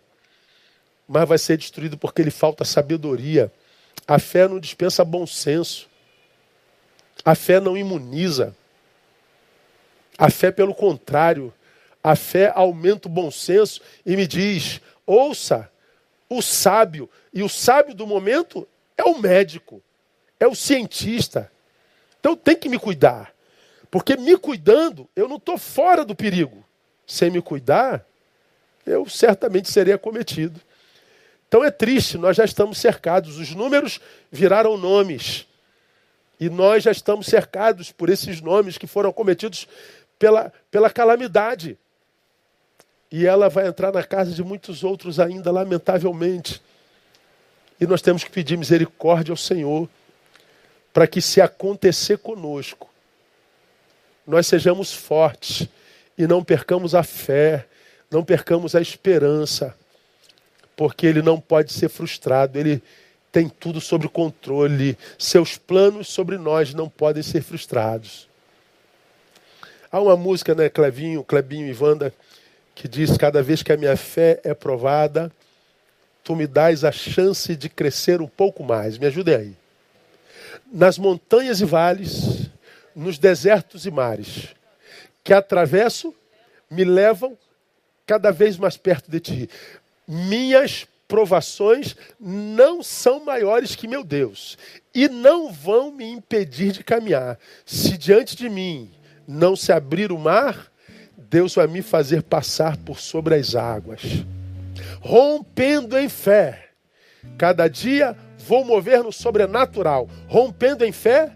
Mas 1.07 1.27
vai 1.27 1.37
ser 1.37 1.57
destruído 1.57 1.97
porque 1.97 2.23
lhe 2.23 2.31
falta 2.31 2.63
sabedoria. 2.63 3.51
A 4.07 4.17
fé 4.17 4.47
não 4.47 4.59
dispensa 4.59 5.03
bom 5.03 5.27
senso. 5.27 5.87
A 7.23 7.35
fé 7.35 7.59
não 7.59 7.77
imuniza. 7.77 8.55
A 10.17 10.29
fé, 10.29 10.51
pelo 10.51 10.73
contrário, 10.73 11.53
a 12.03 12.15
fé 12.15 12.51
aumenta 12.55 13.07
o 13.07 13.11
bom 13.11 13.29
senso 13.29 13.81
e 14.05 14.15
me 14.15 14.25
diz: 14.25 14.79
ouça, 15.05 15.69
o 16.29 16.41
sábio, 16.41 17.09
e 17.33 17.43
o 17.43 17.49
sábio 17.49 17.93
do 17.93 18.07
momento 18.07 18.67
é 18.97 19.03
o 19.03 19.17
médico, 19.17 19.81
é 20.39 20.47
o 20.47 20.55
cientista. 20.55 21.51
Então 22.19 22.35
tem 22.35 22.55
que 22.55 22.69
me 22.69 22.79
cuidar. 22.79 23.33
Porque 23.91 24.17
me 24.17 24.37
cuidando, 24.37 25.07
eu 25.15 25.27
não 25.27 25.37
estou 25.37 25.57
fora 25.57 26.03
do 26.03 26.15
perigo. 26.15 26.65
Sem 27.07 27.29
me 27.29 27.41
cuidar, 27.41 28.05
eu 28.85 29.07
certamente 29.07 29.69
serei 29.69 29.93
acometido. 29.93 30.59
Então 31.47 31.63
é 31.63 31.71
triste, 31.71 32.17
nós 32.17 32.35
já 32.35 32.43
estamos 32.43 32.77
cercados. 32.77 33.37
Os 33.37 33.51
números 33.51 34.01
viraram 34.31 34.77
nomes. 34.77 35.47
E 36.39 36.49
nós 36.49 36.83
já 36.83 36.91
estamos 36.91 37.27
cercados 37.27 37.91
por 37.91 38.09
esses 38.09 38.41
nomes 38.41 38.77
que 38.77 38.87
foram 38.87 39.13
cometidos 39.13 39.67
pela, 40.19 40.51
pela 40.69 40.89
calamidade. 40.89 41.77
E 43.17 43.25
ela 43.25 43.47
vai 43.47 43.65
entrar 43.65 43.93
na 43.93 44.03
casa 44.03 44.31
de 44.31 44.43
muitos 44.43 44.83
outros 44.83 45.21
ainda, 45.21 45.49
lamentavelmente. 45.49 46.61
E 47.79 47.87
nós 47.87 48.01
temos 48.01 48.25
que 48.25 48.29
pedir 48.29 48.57
misericórdia 48.57 49.31
ao 49.31 49.37
Senhor, 49.37 49.87
para 50.93 51.07
que, 51.07 51.21
se 51.21 51.39
acontecer 51.39 52.17
conosco, 52.17 52.89
nós 54.27 54.47
sejamos 54.47 54.93
fortes 54.93 55.65
e 56.17 56.27
não 56.27 56.43
percamos 56.43 56.93
a 56.93 57.03
fé, 57.03 57.65
não 58.11 58.21
percamos 58.21 58.75
a 58.75 58.81
esperança, 58.81 59.73
porque 60.75 61.07
Ele 61.07 61.21
não 61.21 61.39
pode 61.39 61.71
ser 61.71 61.87
frustrado, 61.87 62.59
Ele 62.59 62.83
tem 63.31 63.47
tudo 63.47 63.79
sob 63.79 64.09
controle, 64.09 64.97
seus 65.17 65.57
planos 65.57 66.09
sobre 66.09 66.37
nós 66.37 66.73
não 66.73 66.89
podem 66.89 67.23
ser 67.23 67.41
frustrados. 67.41 68.27
Há 69.89 70.01
uma 70.01 70.17
música, 70.17 70.53
né, 70.53 70.67
Clevinho, 70.67 71.23
Clebinho 71.23 71.65
e 71.65 71.73
Wanda, 71.81 72.13
que 72.75 72.87
diz: 72.87 73.17
Cada 73.17 73.41
vez 73.41 73.63
que 73.63 73.71
a 73.71 73.77
minha 73.77 73.95
fé 73.95 74.39
é 74.43 74.53
provada, 74.53 75.31
tu 76.23 76.35
me 76.35 76.45
dás 76.45 76.83
a 76.83 76.91
chance 76.91 77.55
de 77.55 77.69
crescer 77.69 78.21
um 78.21 78.27
pouco 78.27 78.63
mais. 78.63 78.97
Me 78.97 79.07
ajudem 79.07 79.35
aí. 79.35 79.55
Nas 80.71 80.97
montanhas 80.97 81.61
e 81.61 81.65
vales, 81.65 82.49
nos 82.93 83.17
desertos 83.17 83.85
e 83.85 83.91
mares, 83.91 84.53
que 85.23 85.33
atravesso, 85.33 86.13
me 86.69 86.83
levam 86.83 87.37
cada 88.05 88.31
vez 88.31 88.57
mais 88.57 88.75
perto 88.75 89.09
de 89.09 89.19
ti. 89.19 89.49
Minhas 90.07 90.85
provações 91.07 91.95
não 92.19 92.81
são 92.81 93.23
maiores 93.23 93.75
que 93.75 93.87
meu 93.87 94.03
Deus 94.03 94.57
e 94.93 95.07
não 95.07 95.51
vão 95.51 95.91
me 95.91 96.05
impedir 96.05 96.71
de 96.71 96.83
caminhar. 96.83 97.39
Se 97.65 97.97
diante 97.97 98.35
de 98.35 98.49
mim 98.49 98.91
não 99.27 99.55
se 99.55 99.71
abrir 99.71 100.11
o 100.11 100.17
mar, 100.17 100.71
Deus 101.29 101.55
vai 101.55 101.67
me 101.67 101.81
fazer 101.81 102.23
passar 102.23 102.77
por 102.77 102.99
sobre 102.99 103.35
as 103.35 103.55
águas 103.55 104.25
rompendo 105.05 105.97
em 105.97 106.09
fé. 106.09 106.69
Cada 107.37 107.67
dia 107.67 108.15
vou 108.39 108.65
mover 108.65 109.03
no 109.03 109.11
sobrenatural, 109.11 110.09
rompendo 110.27 110.83
em 110.83 110.91
fé. 110.91 111.31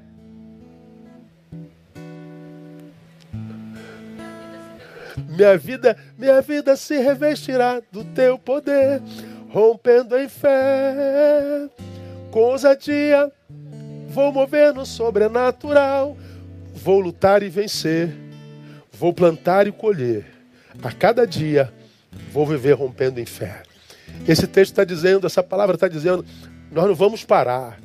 Minha 5.28 5.56
vida, 5.58 5.95
minha 6.17 6.41
vida 6.41 6.75
se 6.75 6.97
revestirá 6.97 7.82
do 7.91 8.04
teu 8.04 8.39
poder, 8.39 9.02
rompendo 9.49 10.17
em 10.17 10.28
fé. 10.28 11.69
Com 12.32 12.39
ousadia, 12.39 13.32
vou 14.08 14.32
mover 14.32 14.73
no 14.73 14.86
sobrenatural, 14.86 16.17
vou 16.73 16.99
lutar 16.99 17.43
e 17.43 17.49
vencer, 17.49 18.10
vou 18.99 19.13
plantar 19.13 19.65
e 19.65 19.71
colher. 19.71 20.25
A 20.83 20.91
cada 20.91 21.25
dia 21.25 21.73
Vou 22.31 22.45
viver 22.45 22.73
rompendo 22.73 23.19
em 23.19 23.25
fé. 23.25 23.63
Esse 24.27 24.47
texto 24.47 24.71
está 24.71 24.83
dizendo, 24.83 25.27
essa 25.27 25.43
palavra 25.43 25.75
está 25.75 25.88
dizendo, 25.88 26.25
nós 26.71 26.85
não 26.85 26.95
vamos 26.95 27.23
parar. 27.23 27.79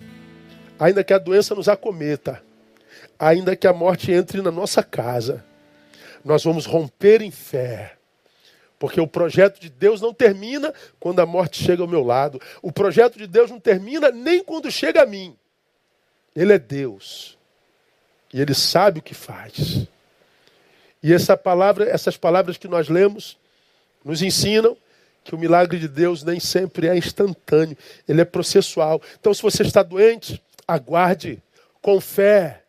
Ainda 0.78 1.04
que 1.04 1.12
a 1.12 1.18
doença 1.18 1.54
nos 1.54 1.68
acometa, 1.68 2.42
ainda 3.18 3.54
que 3.54 3.66
a 3.66 3.72
morte 3.72 4.10
entre 4.10 4.42
na 4.42 4.50
nossa 4.50 4.82
casa, 4.82 5.44
nós 6.24 6.42
vamos 6.42 6.66
romper 6.66 7.22
em 7.22 7.30
fé. 7.30 7.96
Porque 8.78 9.00
o 9.00 9.06
projeto 9.06 9.60
de 9.60 9.70
Deus 9.70 10.00
não 10.00 10.12
termina 10.12 10.74
quando 10.98 11.20
a 11.20 11.26
morte 11.26 11.62
chega 11.62 11.82
ao 11.82 11.88
meu 11.88 12.02
lado. 12.02 12.40
O 12.60 12.72
projeto 12.72 13.16
de 13.16 13.26
Deus 13.26 13.50
não 13.50 13.60
termina 13.60 14.10
nem 14.10 14.42
quando 14.42 14.70
chega 14.70 15.02
a 15.02 15.06
mim. 15.06 15.36
Ele 16.34 16.52
é 16.52 16.58
Deus. 16.58 17.38
E 18.32 18.40
ele 18.40 18.52
sabe 18.52 18.98
o 18.98 19.02
que 19.02 19.14
faz. 19.14 19.86
E 21.04 21.12
essa 21.12 21.36
palavra, 21.36 21.84
essas 21.84 22.16
palavras 22.16 22.56
que 22.56 22.66
nós 22.66 22.88
lemos, 22.88 23.36
nos 24.02 24.22
ensinam 24.22 24.74
que 25.22 25.34
o 25.34 25.38
milagre 25.38 25.78
de 25.78 25.86
Deus 25.86 26.24
nem 26.24 26.40
sempre 26.40 26.88
é 26.88 26.96
instantâneo, 26.96 27.76
ele 28.08 28.22
é 28.22 28.24
processual. 28.24 29.02
Então, 29.20 29.34
se 29.34 29.42
você 29.42 29.62
está 29.62 29.82
doente, 29.82 30.42
aguarde 30.66 31.42
com 31.82 32.00
fé. 32.00 32.62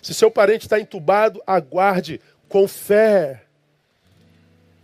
Se 0.00 0.14
seu 0.14 0.30
parente 0.30 0.64
está 0.64 0.80
entubado, 0.80 1.42
aguarde 1.46 2.22
com 2.48 2.66
fé. 2.66 3.42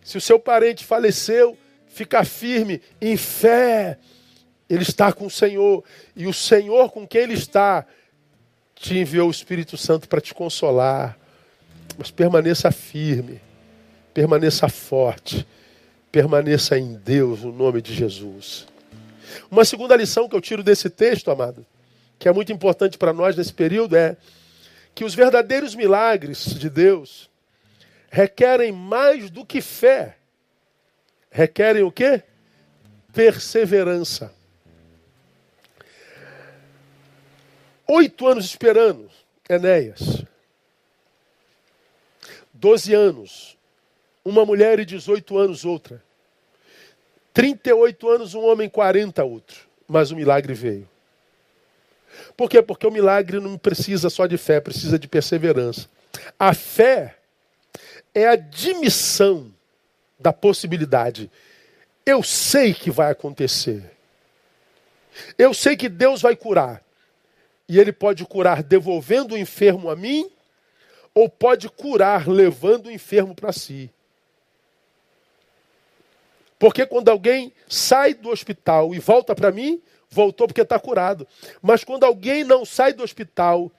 Se 0.03 0.19
o 0.19 0.21
seu 0.21 0.39
parente 0.39 0.85
faleceu, 0.85 1.57
fica 1.89 2.23
firme 2.23 2.83
em 3.01 3.17
fé. 3.17 3.97
Ele 4.69 4.83
está 4.83 5.11
com 5.11 5.25
o 5.25 5.31
Senhor. 5.31 5.83
E 6.15 6.27
o 6.27 6.35
Senhor 6.35 6.93
com 6.93 7.09
quem 7.09 7.23
ele 7.23 7.33
está 7.33 7.87
te 8.75 8.99
enviou 8.99 9.29
o 9.29 9.31
Espírito 9.31 9.79
Santo 9.79 10.07
para 10.07 10.21
te 10.21 10.35
consolar. 10.35 11.24
Mas 11.97 12.11
permaneça 12.11 12.71
firme, 12.71 13.41
permaneça 14.13 14.69
forte, 14.69 15.47
permaneça 16.11 16.79
em 16.79 16.95
Deus, 16.95 17.43
no 17.43 17.53
nome 17.53 17.81
de 17.81 17.95
Jesus. 17.95 18.67
Uma 19.51 19.65
segunda 19.65 19.97
lição 19.97 20.29
que 20.29 20.37
eu 20.37 20.41
tiro 20.41 20.63
desse 20.63 20.91
texto, 20.91 21.31
amado, 21.31 21.65
que 22.19 22.29
é 22.29 22.33
muito 22.33 22.53
importante 22.53 22.99
para 22.99 23.13
nós 23.13 23.37
nesse 23.37 23.53
período, 23.53 23.97
é 23.97 24.17
que 24.95 25.05
os 25.05 25.15
verdadeiros 25.15 25.75
milagres 25.75 26.55
de 26.55 26.71
Deus 26.71 27.29
requerem 28.11 28.71
mais 28.71 29.29
do 29.29 29.45
que 29.45 29.61
fé. 29.61 30.17
Requerem 31.31 31.83
o 31.83 31.91
quê? 31.91 32.23
Perseverança. 33.13 34.33
Oito 37.87 38.27
anos 38.27 38.45
esperando 38.45 39.11
Enéas. 39.49 40.24
Doze 42.65 42.95
anos. 42.95 43.59
Uma 44.25 44.47
mulher 44.47 44.81
e 44.81 44.87
18 44.87 45.37
anos 45.37 45.67
outra. 45.67 46.03
38 47.35 48.09
anos 48.09 48.33
um 48.33 48.43
homem, 48.43 48.71
40 48.71 49.23
outro. 49.23 49.69
Mas 49.87 50.11
o 50.11 50.17
milagre 50.17 50.55
veio. 50.55 50.89
Por 52.35 52.49
quê? 52.49 52.63
Porque 52.63 52.87
o 52.87 52.91
milagre 52.91 53.39
não 53.39 53.59
precisa 53.59 54.09
só 54.09 54.27
de 54.27 54.39
fé, 54.39 54.63
precisa 54.63 54.99
de 54.99 55.07
perseverança. 55.07 55.91
A 56.39 56.55
fé 56.55 57.19
é 58.15 58.29
a 58.29 58.33
admissão 58.33 59.53
da 60.19 60.33
possibilidade. 60.33 61.31
Eu 62.07 62.23
sei 62.23 62.73
que 62.73 62.91
vai 62.91 63.13
acontecer. 63.13 63.93
Eu 65.37 65.53
sei 65.53 65.77
que 65.77 65.91
Deus 65.91 66.23
vai 66.23 66.35
curar. 66.35 66.83
E 67.69 67.79
Ele 67.79 67.93
pode 67.93 68.25
curar 68.25 68.63
devolvendo 68.63 69.35
o 69.35 69.39
enfermo 69.39 69.91
a 69.91 69.97
mim, 69.97 70.31
ou 71.15 71.29
pode 71.29 71.69
curar 71.69 72.29
levando 72.29 72.87
o 72.87 72.91
enfermo 72.91 73.35
para 73.35 73.53
si. 73.53 73.91
Porque 76.59 76.87
quando 76.87 77.09
alguém 77.09 77.53
sai 77.69 78.15
do 78.15 78.31
hospital 78.31 78.95
e 78.95 78.99
volta 78.99 79.35
para 79.35 79.53
mim, 79.53 79.81
voltou 80.11 80.47
porque 80.47 80.63
está 80.63 80.79
curado. 80.79 81.27
Mas 81.61 81.85
quando 81.85 82.05
alguém 82.05 82.45
não 82.45 82.65
sai 82.65 82.93
do 82.93 83.03
hospital, 83.03 83.71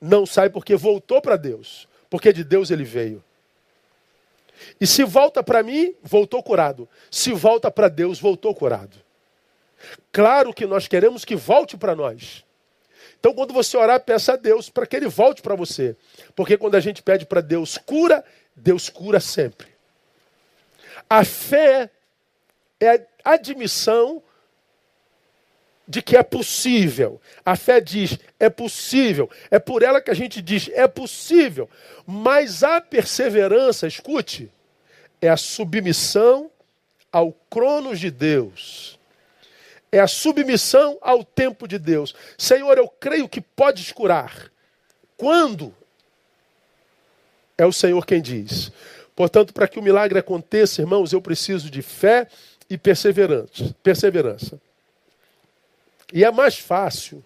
não 0.00 0.26
sai 0.26 0.50
porque 0.50 0.76
voltou 0.76 1.20
para 1.22 1.36
Deus. 1.36 1.88
Porque 2.10 2.32
de 2.32 2.44
Deus 2.44 2.70
ele 2.70 2.84
veio. 2.84 3.22
E 4.80 4.86
se 4.86 5.04
volta 5.04 5.42
para 5.42 5.62
mim, 5.62 5.94
voltou 6.02 6.42
curado. 6.42 6.88
Se 7.10 7.32
volta 7.32 7.70
para 7.70 7.88
Deus, 7.88 8.18
voltou 8.18 8.54
curado. 8.54 8.96
Claro 10.10 10.54
que 10.54 10.66
nós 10.66 10.88
queremos 10.88 11.24
que 11.24 11.36
volte 11.36 11.76
para 11.76 11.94
nós. 11.94 12.45
Então, 13.18 13.34
quando 13.34 13.52
você 13.52 13.76
orar, 13.76 14.00
peça 14.00 14.34
a 14.34 14.36
Deus 14.36 14.68
para 14.68 14.86
que 14.86 14.96
Ele 14.96 15.08
volte 15.08 15.42
para 15.42 15.54
você. 15.54 15.96
Porque 16.34 16.56
quando 16.56 16.74
a 16.74 16.80
gente 16.80 17.02
pede 17.02 17.26
para 17.26 17.40
Deus 17.40 17.76
cura, 17.78 18.24
Deus 18.54 18.88
cura 18.88 19.20
sempre. 19.20 19.68
A 21.08 21.24
fé 21.24 21.90
é 22.80 23.06
a 23.24 23.32
admissão 23.32 24.22
de 25.88 26.02
que 26.02 26.16
é 26.16 26.22
possível. 26.22 27.20
A 27.44 27.54
fé 27.54 27.80
diz, 27.80 28.18
é 28.40 28.50
possível. 28.50 29.30
É 29.50 29.58
por 29.58 29.82
ela 29.82 30.00
que 30.00 30.10
a 30.10 30.14
gente 30.14 30.42
diz, 30.42 30.68
é 30.72 30.88
possível. 30.88 31.70
Mas 32.06 32.62
a 32.62 32.80
perseverança, 32.80 33.86
escute, 33.86 34.50
é 35.20 35.28
a 35.28 35.36
submissão 35.36 36.50
ao 37.12 37.32
cronos 37.48 38.00
de 38.00 38.10
Deus. 38.10 38.98
É 39.96 40.00
a 40.00 40.06
submissão 40.06 40.98
ao 41.00 41.24
tempo 41.24 41.66
de 41.66 41.78
Deus. 41.78 42.14
Senhor, 42.36 42.76
eu 42.76 42.86
creio 42.86 43.26
que 43.26 43.40
podes 43.40 43.90
curar. 43.92 44.52
Quando? 45.16 45.74
É 47.56 47.64
o 47.64 47.72
Senhor 47.72 48.04
quem 48.04 48.20
diz. 48.20 48.70
Portanto, 49.14 49.54
para 49.54 49.66
que 49.66 49.78
o 49.78 49.82
milagre 49.82 50.18
aconteça, 50.18 50.82
irmãos, 50.82 51.14
eu 51.14 51.22
preciso 51.22 51.70
de 51.70 51.80
fé 51.80 52.28
e 52.68 52.76
perseverança. 52.76 53.74
perseverança. 53.82 54.60
E 56.12 56.22
é 56.26 56.30
mais 56.30 56.58
fácil 56.58 57.24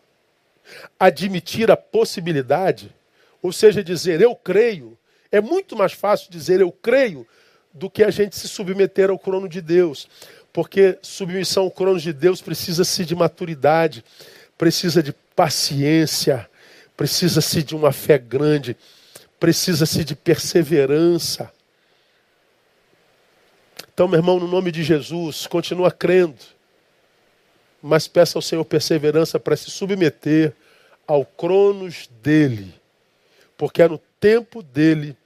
admitir 0.96 1.72
a 1.72 1.76
possibilidade, 1.76 2.94
ou 3.42 3.52
seja, 3.52 3.83
dizer 3.83 4.20
eu 4.20 4.37
creio, 4.37 4.96
é 5.33 5.40
muito 5.40 5.74
mais 5.74 5.92
fácil 5.92 6.30
dizer 6.30 6.61
eu 6.61 6.70
creio 6.70 7.26
do 7.72 7.90
que 7.90 8.04
a 8.04 8.11
gente 8.11 8.37
se 8.37 8.46
submeter 8.46 9.11
ao 9.11 9.18
crono 9.18 9.48
de 9.48 9.61
Deus. 9.61 10.09
Porque 10.52 10.98
submissão 11.02 11.64
ao 11.64 11.70
crono 11.70 11.98
de 11.98 12.12
Deus 12.12 12.40
precisa-se 12.40 13.04
de 13.04 13.14
maturidade, 13.14 14.04
precisa 14.58 15.02
de 15.02 15.12
paciência, 15.34 16.48
precisa-se 16.96 17.62
de 17.62 17.74
uma 17.74 17.92
fé 17.92 18.18
grande, 18.18 18.76
precisa-se 19.38 20.04
de 20.04 20.14
perseverança. 20.14 21.50
Então, 23.92 24.08
meu 24.08 24.18
irmão, 24.18 24.40
no 24.40 24.48
nome 24.48 24.72
de 24.72 24.82
Jesus, 24.82 25.46
continua 25.46 25.90
crendo 25.90 26.36
mas 27.82 28.06
peça 28.06 28.36
ao 28.36 28.42
Senhor 28.42 28.64
perseverança 28.64 29.38
para 29.38 29.56
se 29.56 29.70
submeter 29.70 30.52
ao 31.06 31.24
cronos 31.24 32.08
dele, 32.22 32.74
porque 33.56 33.82
é 33.82 33.88
no 33.88 33.98
tempo 34.20 34.62
dele 34.62 35.16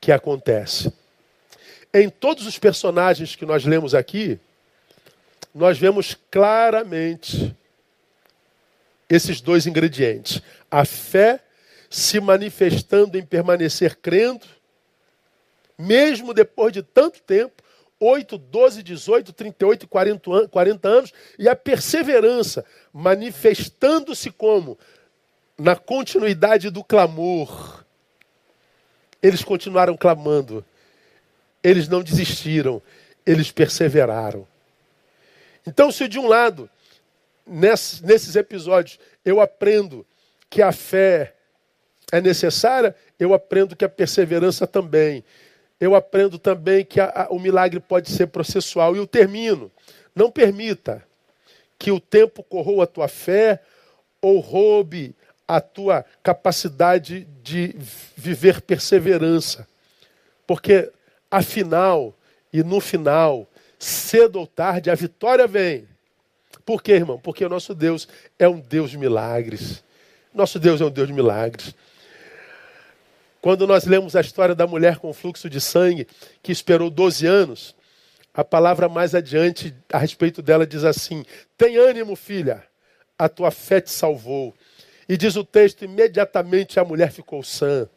que 0.00 0.12
acontece. 0.12 0.92
Em 1.92 2.08
todos 2.08 2.46
os 2.46 2.58
personagens 2.58 3.34
que 3.34 3.44
nós 3.44 3.64
lemos 3.64 3.94
aqui, 3.94 4.38
nós 5.54 5.78
vemos 5.78 6.16
claramente 6.30 7.54
esses 9.08 9.40
dois 9.40 9.66
ingredientes: 9.66 10.40
a 10.70 10.84
fé 10.84 11.40
se 11.90 12.20
manifestando 12.20 13.18
em 13.18 13.26
permanecer 13.26 13.96
crendo, 13.96 14.46
mesmo 15.76 16.32
depois 16.32 16.72
de 16.72 16.82
tanto 16.82 17.20
tempo, 17.20 17.60
8, 17.98 18.38
12, 18.38 18.82
18, 18.82 19.32
38 19.32 19.82
e 19.82 19.86
40, 19.88 20.48
40 20.48 20.88
anos, 20.88 21.12
e 21.36 21.48
a 21.48 21.56
perseverança, 21.56 22.64
manifestando-se 22.92 24.30
como? 24.30 24.78
Na 25.58 25.76
continuidade 25.76 26.70
do 26.70 26.82
clamor. 26.82 27.84
Eles 29.22 29.44
continuaram 29.44 29.96
clamando, 29.96 30.64
eles 31.62 31.88
não 31.88 32.02
desistiram, 32.02 32.82
eles 33.26 33.50
perseveraram. 33.50 34.46
Então, 35.66 35.92
se 35.92 36.08
de 36.08 36.18
um 36.18 36.26
lado, 36.26 36.68
nesses 37.46 38.36
episódios, 38.36 38.98
eu 39.24 39.40
aprendo 39.40 40.06
que 40.48 40.62
a 40.62 40.72
fé 40.72 41.34
é 42.10 42.20
necessária, 42.20 42.94
eu 43.18 43.34
aprendo 43.34 43.76
que 43.76 43.84
a 43.84 43.88
perseverança 43.88 44.66
também 44.66 45.24
eu 45.80 45.94
aprendo 45.94 46.38
também 46.38 46.84
que 46.84 47.00
a, 47.00 47.10
a, 47.22 47.28
o 47.30 47.38
milagre 47.38 47.80
pode 47.80 48.10
ser 48.10 48.26
processual. 48.26 48.94
E 48.94 48.98
eu 48.98 49.06
termino. 49.06 49.72
Não 50.14 50.30
permita 50.30 51.02
que 51.78 51.90
o 51.90 51.98
tempo 51.98 52.42
corroa 52.42 52.84
a 52.84 52.86
tua 52.86 53.08
fé 53.08 53.60
ou 54.20 54.38
roube 54.38 55.14
a 55.48 55.60
tua 55.60 56.04
capacidade 56.22 57.26
de 57.42 57.74
viver 58.14 58.60
perseverança. 58.60 59.66
Porque, 60.46 60.92
afinal, 61.30 62.14
e 62.52 62.62
no 62.62 62.80
final, 62.80 63.48
cedo 63.78 64.40
ou 64.40 64.46
tarde, 64.46 64.90
a 64.90 64.94
vitória 64.94 65.46
vem. 65.46 65.88
Por 66.64 66.82
quê, 66.82 66.92
irmão? 66.92 67.18
Porque 67.18 67.44
o 67.44 67.48
nosso 67.48 67.74
Deus 67.74 68.08
é 68.38 68.48
um 68.48 68.60
Deus 68.60 68.90
de 68.90 68.98
milagres. 68.98 69.82
Nosso 70.34 70.58
Deus 70.58 70.80
é 70.80 70.84
um 70.84 70.90
Deus 70.90 71.08
de 71.08 71.14
milagres. 71.14 71.74
Quando 73.40 73.66
nós 73.66 73.84
lemos 73.84 74.14
a 74.14 74.20
história 74.20 74.54
da 74.54 74.66
mulher 74.66 74.98
com 74.98 75.12
fluxo 75.12 75.48
de 75.48 75.60
sangue, 75.60 76.06
que 76.42 76.52
esperou 76.52 76.90
12 76.90 77.26
anos, 77.26 77.74
a 78.34 78.44
palavra 78.44 78.88
mais 78.88 79.14
adiante 79.14 79.74
a 79.92 79.98
respeito 79.98 80.42
dela 80.42 80.66
diz 80.66 80.84
assim: 80.84 81.24
Tem 81.56 81.76
ânimo, 81.76 82.14
filha, 82.14 82.62
a 83.18 83.28
tua 83.28 83.50
fé 83.50 83.80
te 83.80 83.90
salvou. 83.90 84.54
E 85.08 85.16
diz 85.16 85.36
o 85.36 85.44
texto: 85.44 85.84
imediatamente 85.84 86.78
a 86.78 86.84
mulher 86.84 87.10
ficou 87.10 87.42
sã. 87.42 87.88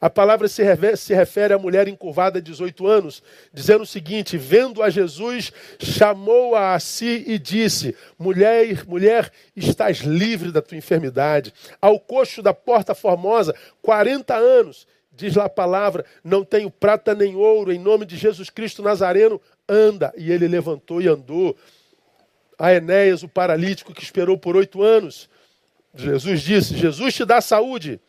A 0.00 0.08
palavra 0.08 0.48
se 0.48 0.62
refere, 0.62 0.96
se 0.96 1.14
refere 1.14 1.54
à 1.54 1.58
mulher 1.58 1.88
encurvada 1.88 2.40
de 2.40 2.50
18 2.50 2.86
anos, 2.86 3.22
dizendo 3.52 3.82
o 3.82 3.86
seguinte: 3.86 4.36
vendo 4.36 4.82
a 4.82 4.90
Jesus, 4.90 5.52
chamou-a 5.78 6.74
a 6.74 6.80
si 6.80 7.24
e 7.26 7.38
disse: 7.38 7.96
Mulher, 8.18 8.84
mulher, 8.86 9.30
estás 9.54 9.98
livre 9.98 10.50
da 10.50 10.62
tua 10.62 10.76
enfermidade. 10.76 11.52
Ao 11.80 11.98
coxo 12.00 12.42
da 12.42 12.54
porta 12.54 12.94
formosa, 12.94 13.54
40 13.82 14.34
anos, 14.34 14.86
diz 15.12 15.34
lá 15.34 15.44
a 15.44 15.50
palavra: 15.50 16.04
Não 16.22 16.44
tenho 16.44 16.70
prata 16.70 17.14
nem 17.14 17.36
ouro, 17.36 17.72
em 17.72 17.78
nome 17.78 18.06
de 18.06 18.16
Jesus 18.16 18.50
Cristo 18.50 18.82
Nazareno, 18.82 19.40
anda. 19.68 20.12
E 20.16 20.30
ele 20.30 20.48
levantou 20.48 21.00
e 21.00 21.08
andou. 21.08 21.56
A 22.58 22.72
Enéas, 22.72 23.22
o 23.22 23.28
paralítico 23.28 23.92
que 23.92 24.02
esperou 24.02 24.38
por 24.38 24.56
oito 24.56 24.82
anos, 24.82 25.28
Jesus 25.94 26.42
disse: 26.42 26.76
Jesus 26.76 27.14
te 27.14 27.24
dá 27.24 27.40
saúde, 27.40 28.00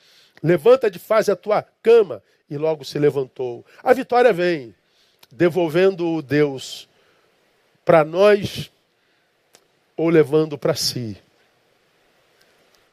levanta 0.44 0.90
de 0.90 1.00
fase 1.00 1.32
a 1.32 1.36
tua 1.36 1.64
cama. 1.82 2.22
E 2.50 2.58
logo 2.58 2.86
se 2.86 2.98
levantou. 2.98 3.66
A 3.84 3.92
vitória 3.94 4.32
vem, 4.32 4.74
devolvendo 5.30 6.08
o 6.14 6.22
Deus 6.22 6.88
para 7.84 8.06
nós 8.06 8.72
ou 9.98 10.10
levando 10.10 10.58
para 10.58 10.74
si. 10.74 11.18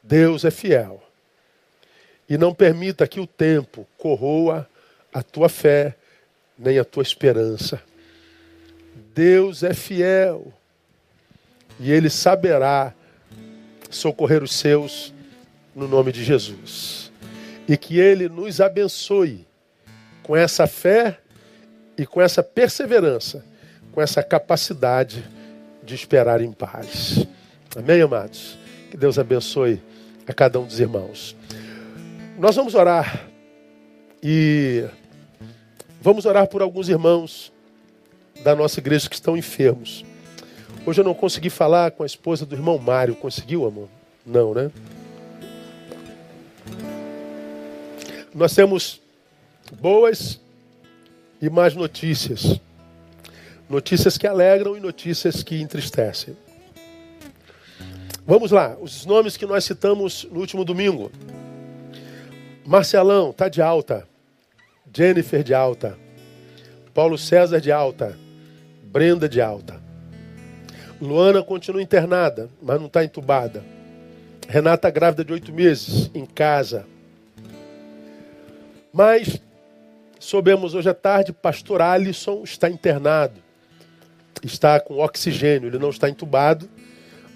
Deus 0.03 0.43
é 0.43 0.51
fiel. 0.51 1.01
E 2.27 2.37
não 2.37 2.53
permita 2.53 3.07
que 3.07 3.19
o 3.19 3.27
tempo 3.27 3.87
corroa 3.97 4.67
a 5.13 5.23
tua 5.23 5.47
fé, 5.47 5.95
nem 6.57 6.77
a 6.77 6.83
tua 6.83 7.03
esperança. 7.03 7.81
Deus 9.13 9.63
é 9.63 9.73
fiel. 9.73 10.51
E 11.79 11.91
Ele 11.91 12.09
saberá 12.09 12.93
socorrer 13.89 14.43
os 14.43 14.53
seus 14.53 15.13
no 15.75 15.87
nome 15.87 16.11
de 16.11 16.23
Jesus. 16.23 17.04
E 17.67 17.75
que 17.77 17.99
Ele 17.99 18.29
nos 18.29 18.61
abençoe 18.61 19.47
com 20.23 20.35
essa 20.35 20.67
fé 20.67 21.19
e 21.97 22.05
com 22.05 22.21
essa 22.21 22.43
perseverança, 22.43 23.43
com 23.91 24.01
essa 24.01 24.21
capacidade 24.21 25.23
de 25.83 25.95
esperar 25.95 26.41
em 26.41 26.51
paz. 26.51 27.25
Amém, 27.75 28.01
amados? 28.01 28.57
Que 28.89 28.97
Deus 28.97 29.19
abençoe 29.19 29.81
a 30.27 30.33
cada 30.33 30.59
um 30.59 30.65
dos 30.65 30.79
irmãos. 30.79 31.35
Nós 32.37 32.55
vamos 32.55 32.75
orar 32.75 33.27
e 34.21 34.85
vamos 36.01 36.25
orar 36.25 36.47
por 36.47 36.61
alguns 36.61 36.89
irmãos 36.89 37.53
da 38.43 38.55
nossa 38.55 38.79
igreja 38.79 39.09
que 39.09 39.15
estão 39.15 39.37
enfermos. 39.37 40.03
Hoje 40.85 41.01
eu 41.01 41.05
não 41.05 41.13
consegui 41.13 41.49
falar 41.49 41.91
com 41.91 42.03
a 42.03 42.05
esposa 42.05 42.45
do 42.45 42.55
irmão 42.55 42.77
Mário. 42.77 43.15
Conseguiu, 43.15 43.65
amor? 43.65 43.89
Não, 44.25 44.53
né? 44.53 44.71
Nós 48.35 48.53
temos 48.53 49.01
boas 49.79 50.41
e 51.41 51.49
más 51.49 51.73
notícias. 51.73 52.59
Notícias 53.69 54.17
que 54.17 54.27
alegram 54.27 54.75
e 54.75 54.81
notícias 54.81 55.41
que 55.41 55.61
entristecem. 55.61 56.35
Vamos 58.27 58.51
lá, 58.51 58.75
os 58.81 59.05
nomes 59.05 59.37
que 59.37 59.45
nós 59.45 59.63
citamos 59.63 60.27
no 60.29 60.41
último 60.41 60.65
domingo. 60.65 61.09
Marcelão, 62.65 63.29
está 63.29 63.47
de 63.47 63.61
alta. 63.61 64.05
Jennifer 64.93 65.41
de 65.41 65.53
alta. 65.53 65.97
Paulo 66.93 67.17
César 67.17 67.61
de 67.61 67.71
alta. 67.71 68.19
Brenda 68.83 69.29
de 69.29 69.39
alta. 69.39 69.81
Luana 71.01 71.41
continua 71.41 71.81
internada, 71.81 72.49
mas 72.61 72.81
não 72.81 72.87
está 72.87 73.01
entubada. 73.01 73.63
Renata 74.45 74.89
grávida 74.89 75.23
de 75.23 75.31
oito 75.31 75.53
meses, 75.53 76.11
em 76.13 76.25
casa. 76.25 76.85
Mas 78.95 79.41
soubemos 80.21 80.73
hoje 80.73 80.87
à 80.87 80.93
tarde, 80.93 81.33
pastor 81.33 81.81
Alisson 81.81 82.43
está 82.45 82.69
internado. 82.69 83.41
Está 84.41 84.79
com 84.79 84.99
oxigênio, 84.99 85.67
ele 85.67 85.77
não 85.77 85.89
está 85.89 86.09
entubado, 86.09 86.69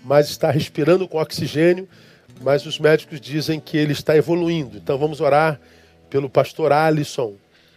mas 0.01 0.29
está 0.29 0.51
respirando 0.51 1.05
com 1.05 1.17
oxigênio, 1.17 1.85
mas 2.41 2.65
os 2.65 2.79
médicos 2.79 3.19
dizem 3.19 3.59
que 3.59 3.75
ele 3.75 3.91
está 3.91 4.15
evoluindo. 4.15 4.77
Então 4.77 4.97
vamos 4.97 5.19
orar 5.19 5.59
pelo 6.09 6.29
pastor 6.29 6.71
Alisson, 6.71 7.35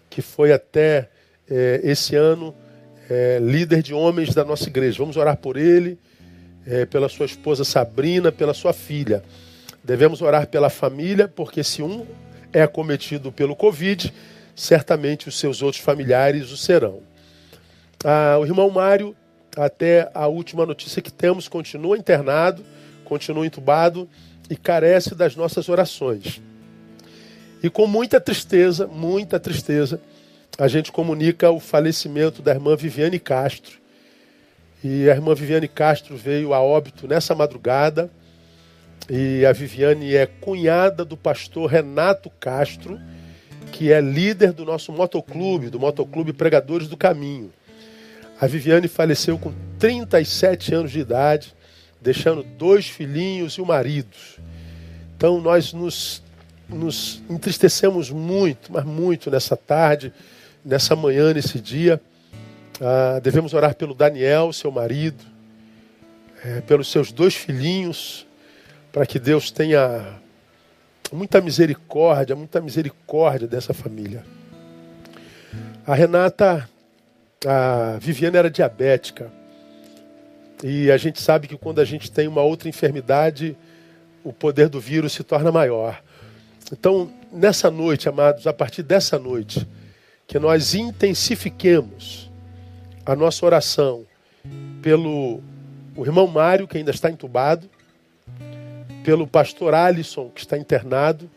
que 0.08 0.22
foi 0.22 0.52
até 0.52 1.08
é, 1.50 1.80
esse 1.82 2.14
ano 2.14 2.54
é, 3.10 3.40
líder 3.42 3.82
de 3.82 3.92
homens 3.92 4.32
da 4.32 4.44
nossa 4.44 4.68
igreja. 4.68 4.98
Vamos 4.98 5.16
orar 5.16 5.36
por 5.38 5.56
ele, 5.56 5.98
é, 6.64 6.86
pela 6.86 7.08
sua 7.08 7.26
esposa 7.26 7.64
Sabrina, 7.64 8.30
pela 8.30 8.54
sua 8.54 8.72
filha. 8.72 9.24
Devemos 9.82 10.22
orar 10.22 10.46
pela 10.46 10.70
família, 10.70 11.26
porque 11.26 11.64
se 11.64 11.82
um 11.82 12.06
é 12.52 12.62
acometido 12.62 13.32
pelo 13.32 13.56
Covid, 13.56 14.12
certamente 14.54 15.28
os 15.28 15.38
seus 15.38 15.62
outros 15.62 15.82
familiares 15.82 16.50
o 16.50 16.56
serão. 16.56 17.00
Ah, 18.04 18.36
o 18.40 18.44
irmão 18.44 18.68
Mário, 18.70 19.16
até 19.56 20.10
a 20.14 20.26
última 20.26 20.66
notícia 20.66 21.00
que 21.00 21.12
temos, 21.12 21.48
continua 21.48 21.96
internado, 21.96 22.64
continua 23.04 23.46
entubado 23.46 24.08
e 24.50 24.56
carece 24.56 25.14
das 25.14 25.36
nossas 25.36 25.68
orações. 25.68 26.40
E 27.62 27.70
com 27.70 27.86
muita 27.86 28.20
tristeza, 28.20 28.86
muita 28.86 29.38
tristeza, 29.38 30.00
a 30.58 30.66
gente 30.66 30.90
comunica 30.90 31.50
o 31.50 31.60
falecimento 31.60 32.42
da 32.42 32.52
irmã 32.52 32.74
Viviane 32.76 33.18
Castro. 33.18 33.78
E 34.82 35.08
a 35.08 35.14
irmã 35.14 35.34
Viviane 35.34 35.68
Castro 35.68 36.16
veio 36.16 36.52
a 36.52 36.60
óbito 36.60 37.06
nessa 37.06 37.34
madrugada. 37.34 38.10
E 39.10 39.44
a 39.44 39.52
Viviane 39.52 40.14
é 40.14 40.26
cunhada 40.26 41.04
do 41.04 41.16
pastor 41.16 41.70
Renato 41.70 42.30
Castro, 42.40 43.00
que 43.72 43.92
é 43.92 44.00
líder 44.00 44.52
do 44.52 44.64
nosso 44.64 44.92
motoclube, 44.92 45.70
do 45.70 45.80
Motoclube 45.80 46.32
Pregadores 46.32 46.88
do 46.88 46.96
Caminho. 46.96 47.52
A 48.40 48.46
Viviane 48.46 48.88
faleceu 48.88 49.38
com 49.38 49.52
37 49.78 50.74
anos 50.74 50.90
de 50.90 51.00
idade, 51.00 51.54
deixando 52.00 52.42
dois 52.42 52.86
filhinhos 52.86 53.54
e 53.54 53.60
um 53.60 53.64
marido. 53.64 54.16
Então 55.16 55.40
nós 55.40 55.72
nos, 55.72 56.22
nos 56.68 57.22
entristecemos 57.30 58.10
muito, 58.10 58.72
mas 58.72 58.84
muito 58.84 59.30
nessa 59.30 59.56
tarde 59.56 60.12
nessa 60.64 60.94
manhã, 60.94 61.32
nesse 61.32 61.60
dia. 61.60 62.00
Ah, 62.80 63.20
devemos 63.22 63.54
orar 63.54 63.74
pelo 63.74 63.94
Daniel, 63.94 64.52
seu 64.52 64.70
marido, 64.70 65.24
é, 66.44 66.60
pelos 66.62 66.90
seus 66.90 67.12
dois 67.12 67.34
filhinhos, 67.34 68.26
para 68.92 69.06
que 69.06 69.18
Deus 69.18 69.50
tenha 69.50 70.20
muita 71.10 71.40
misericórdia, 71.40 72.36
muita 72.36 72.60
misericórdia 72.60 73.48
dessa 73.48 73.72
família. 73.72 74.22
A 75.86 75.94
Renata, 75.94 76.68
a 77.46 77.96
Viviane 77.98 78.36
era 78.36 78.50
diabética. 78.50 79.30
E 80.62 80.90
a 80.90 80.96
gente 80.96 81.20
sabe 81.20 81.48
que 81.48 81.56
quando 81.56 81.80
a 81.80 81.84
gente 81.84 82.10
tem 82.10 82.28
uma 82.28 82.42
outra 82.42 82.68
enfermidade, 82.68 83.56
o 84.22 84.32
poder 84.32 84.68
do 84.68 84.78
vírus 84.78 85.12
se 85.12 85.24
torna 85.24 85.50
maior. 85.50 86.00
Então, 86.70 87.10
nessa 87.32 87.70
noite, 87.70 88.08
amados, 88.08 88.46
a 88.46 88.52
partir 88.52 88.82
dessa 88.82 89.18
noite, 89.18 89.66
que 90.26 90.38
nós 90.38 90.74
intensifiquemos 90.74 92.30
a 93.04 93.16
nossa 93.16 93.44
oração 93.44 94.06
pelo 94.80 95.42
o 95.94 96.06
irmão 96.06 96.26
Mário, 96.26 96.66
que 96.66 96.78
ainda 96.78 96.90
está 96.90 97.10
entubado, 97.10 97.68
pelo 99.04 99.26
pastor 99.26 99.74
Alisson, 99.74 100.30
que 100.30 100.40
está 100.40 100.56
internado, 100.56 101.28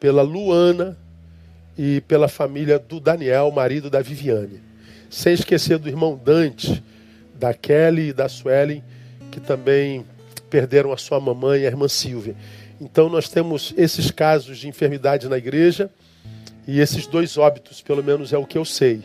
pela 0.00 0.22
Luana 0.22 0.96
e 1.76 2.00
pela 2.02 2.28
família 2.28 2.78
do 2.78 2.98
Daniel, 3.00 3.50
marido 3.50 3.90
da 3.90 4.00
Viviane. 4.00 4.60
Sem 5.10 5.34
esquecer 5.34 5.78
do 5.78 5.88
irmão 5.88 6.20
Dante, 6.22 6.82
da 7.34 7.52
Kelly 7.52 8.08
e 8.08 8.12
da 8.12 8.28
Suelen, 8.28 8.82
que 9.30 9.40
também 9.40 10.04
perderam 10.48 10.92
a 10.92 10.96
sua 10.96 11.20
mamãe 11.20 11.62
e 11.62 11.64
a 11.64 11.68
irmã 11.68 11.88
Silvia. 11.88 12.36
Então 12.80 13.08
nós 13.08 13.28
temos 13.28 13.74
esses 13.76 14.10
casos 14.10 14.58
de 14.58 14.68
enfermidade 14.68 15.28
na 15.28 15.38
igreja 15.38 15.90
e 16.66 16.80
esses 16.80 17.06
dois 17.06 17.36
óbitos, 17.36 17.82
pelo 17.82 18.02
menos 18.02 18.32
é 18.32 18.38
o 18.38 18.46
que 18.46 18.58
eu 18.58 18.64
sei. 18.64 19.04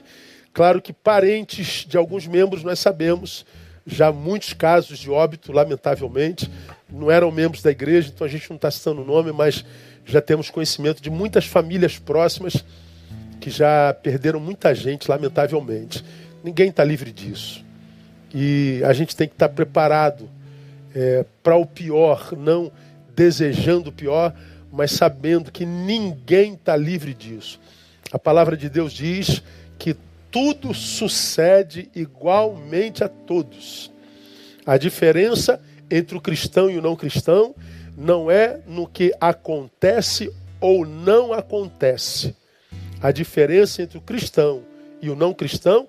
Claro 0.54 0.82
que 0.82 0.94
parentes 0.94 1.86
de 1.88 1.98
alguns 1.98 2.28
membros 2.28 2.64
nós 2.64 2.80
sabemos, 2.80 3.46
já 3.86 4.12
muitos 4.12 4.54
casos 4.54 5.00
de 5.00 5.10
óbito, 5.10 5.52
lamentavelmente, 5.52 6.50
não 6.92 7.10
eram 7.12 7.32
membros 7.32 7.62
da 7.62 7.72
igreja, 7.72 8.12
então 8.14 8.26
a 8.26 8.30
gente 8.30 8.50
não 8.50 8.56
está 8.56 8.70
citando 8.72 9.02
o 9.02 9.06
nome, 9.06 9.32
mas 9.32 9.64
já 10.06 10.22
temos 10.22 10.50
conhecimento 10.50 11.02
de 11.02 11.10
muitas 11.10 11.46
famílias 11.46 12.00
próximas 12.00 12.64
que 13.40 13.50
já 13.50 13.94
perderam 13.94 14.40
muita 14.40 14.74
gente, 14.74 15.10
lamentavelmente. 15.10 16.04
Ninguém 16.44 16.70
está 16.70 16.84
livre 16.84 17.12
disso. 17.12 17.64
E 18.34 18.82
a 18.84 18.94
gente 18.94 19.16
tem 19.16 19.28
que 19.28 19.36
estar 19.36 19.48
tá 19.48 19.54
preparado 19.54 20.30
é, 20.94 21.26
para 21.42 21.56
o 21.56 21.66
pior, 21.66 22.34
não 22.38 22.72
desejando 23.16 23.90
o 23.90 23.94
pior, 23.94 24.34
mas 24.72 24.92
sabendo 24.92 25.52
que 25.52 25.66
ninguém 25.66 26.54
está 26.54 26.76
livre 26.76 27.14
disso. 27.14 27.60
A 28.12 28.20
palavra 28.20 28.58
de 28.58 28.70
Deus 28.70 28.94
diz 28.94 29.42
que 29.78 29.96
tudo 30.32 30.74
sucede 30.74 31.90
igualmente 31.96 33.04
a 33.04 33.10
todos. 33.10 33.92
A 34.66 34.78
diferença 34.78 35.62
entre 35.90 36.18
o 36.18 36.22
cristão 36.22 36.70
e 36.70 36.78
o 36.78 36.82
não 36.82 36.96
cristão 36.96 37.56
não 37.98 38.32
é 38.32 38.60
no 38.66 38.88
que 38.88 39.14
acontece 39.20 40.32
ou 40.62 40.86
não 40.86 41.34
acontece. 41.34 42.36
A 43.02 43.12
diferença 43.12 43.82
entre 43.82 43.98
o 43.98 44.02
cristão 44.02 44.64
e 45.02 45.10
o 45.10 45.16
não 45.16 45.34
cristão 45.34 45.88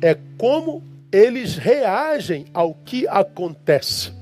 é 0.00 0.16
como 0.36 0.82
eles 1.12 1.56
reagem 1.56 2.46
ao 2.54 2.74
que 2.74 3.06
acontece. 3.08 4.12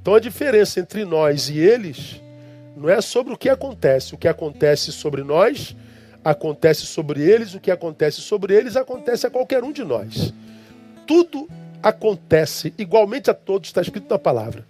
Então 0.00 0.14
a 0.14 0.20
diferença 0.20 0.80
entre 0.80 1.04
nós 1.04 1.48
e 1.48 1.58
eles 1.58 2.20
não 2.76 2.88
é 2.88 3.00
sobre 3.00 3.34
o 3.34 3.36
que 3.36 3.48
acontece. 3.48 4.14
O 4.14 4.18
que 4.18 4.28
acontece 4.28 4.92
sobre 4.92 5.22
nós, 5.22 5.76
acontece 6.24 6.86
sobre 6.86 7.20
eles. 7.20 7.54
O 7.54 7.60
que 7.60 7.70
acontece 7.70 8.20
sobre 8.20 8.54
eles, 8.54 8.76
acontece 8.76 9.26
a 9.26 9.30
qualquer 9.30 9.62
um 9.62 9.72
de 9.72 9.84
nós. 9.84 10.32
Tudo 11.06 11.48
acontece 11.82 12.72
igualmente 12.78 13.30
a 13.30 13.34
todos, 13.34 13.68
está 13.68 13.80
escrito 13.80 14.10
na 14.10 14.18
palavra. 14.18 14.66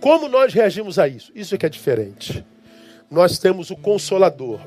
Como 0.00 0.28
nós 0.28 0.52
reagimos 0.52 0.98
a 0.98 1.08
isso? 1.08 1.32
Isso 1.34 1.54
é 1.54 1.58
que 1.58 1.66
é 1.66 1.68
diferente. 1.68 2.44
Nós 3.10 3.38
temos 3.38 3.70
o 3.70 3.76
consolador, 3.76 4.60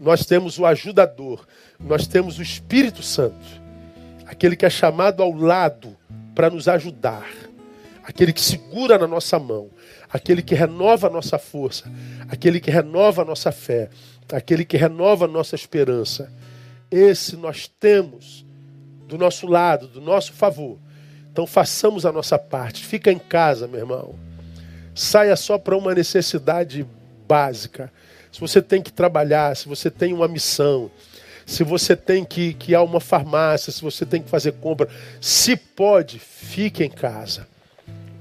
nós 0.00 0.24
temos 0.24 0.58
o 0.58 0.66
ajudador, 0.66 1.46
nós 1.78 2.06
temos 2.06 2.38
o 2.38 2.42
Espírito 2.42 3.02
Santo, 3.02 3.62
aquele 4.26 4.56
que 4.56 4.66
é 4.66 4.70
chamado 4.70 5.22
ao 5.22 5.32
lado 5.32 5.96
para 6.34 6.48
nos 6.48 6.68
ajudar, 6.68 7.28
aquele 8.02 8.32
que 8.32 8.40
segura 8.40 8.98
na 8.98 9.06
nossa 9.06 9.38
mão, 9.38 9.70
aquele 10.10 10.42
que 10.42 10.54
renova 10.54 11.06
a 11.06 11.10
nossa 11.10 11.38
força, 11.38 11.90
aquele 12.28 12.60
que 12.60 12.70
renova 12.70 13.22
a 13.22 13.24
nossa 13.24 13.52
fé, 13.52 13.90
aquele 14.32 14.64
que 14.64 14.76
renova 14.76 15.24
a 15.24 15.28
nossa 15.28 15.54
esperança. 15.54 16.32
Esse 16.90 17.36
nós 17.36 17.68
temos 17.68 18.44
do 19.06 19.18
nosso 19.18 19.46
lado, 19.46 19.86
do 19.86 20.00
nosso 20.00 20.32
favor. 20.32 20.78
Então 21.30 21.46
façamos 21.46 22.04
a 22.04 22.12
nossa 22.12 22.38
parte. 22.38 22.84
Fica 22.84 23.10
em 23.10 23.18
casa, 23.18 23.66
meu 23.66 23.80
irmão. 23.80 24.14
Saia 24.94 25.36
só 25.36 25.58
para 25.58 25.76
uma 25.76 25.94
necessidade 25.94 26.86
básica. 27.26 27.92
Se 28.30 28.40
você 28.40 28.60
tem 28.60 28.82
que 28.82 28.92
trabalhar, 28.92 29.56
se 29.56 29.68
você 29.68 29.90
tem 29.90 30.12
uma 30.12 30.28
missão, 30.28 30.90
se 31.46 31.64
você 31.64 31.96
tem 31.96 32.24
que, 32.24 32.54
que 32.54 32.72
ir 32.72 32.74
a 32.74 32.82
uma 32.82 33.00
farmácia, 33.00 33.72
se 33.72 33.82
você 33.82 34.04
tem 34.04 34.22
que 34.22 34.28
fazer 34.28 34.52
compra, 34.52 34.88
se 35.20 35.56
pode, 35.56 36.18
fique 36.18 36.84
em 36.84 36.90
casa. 36.90 37.46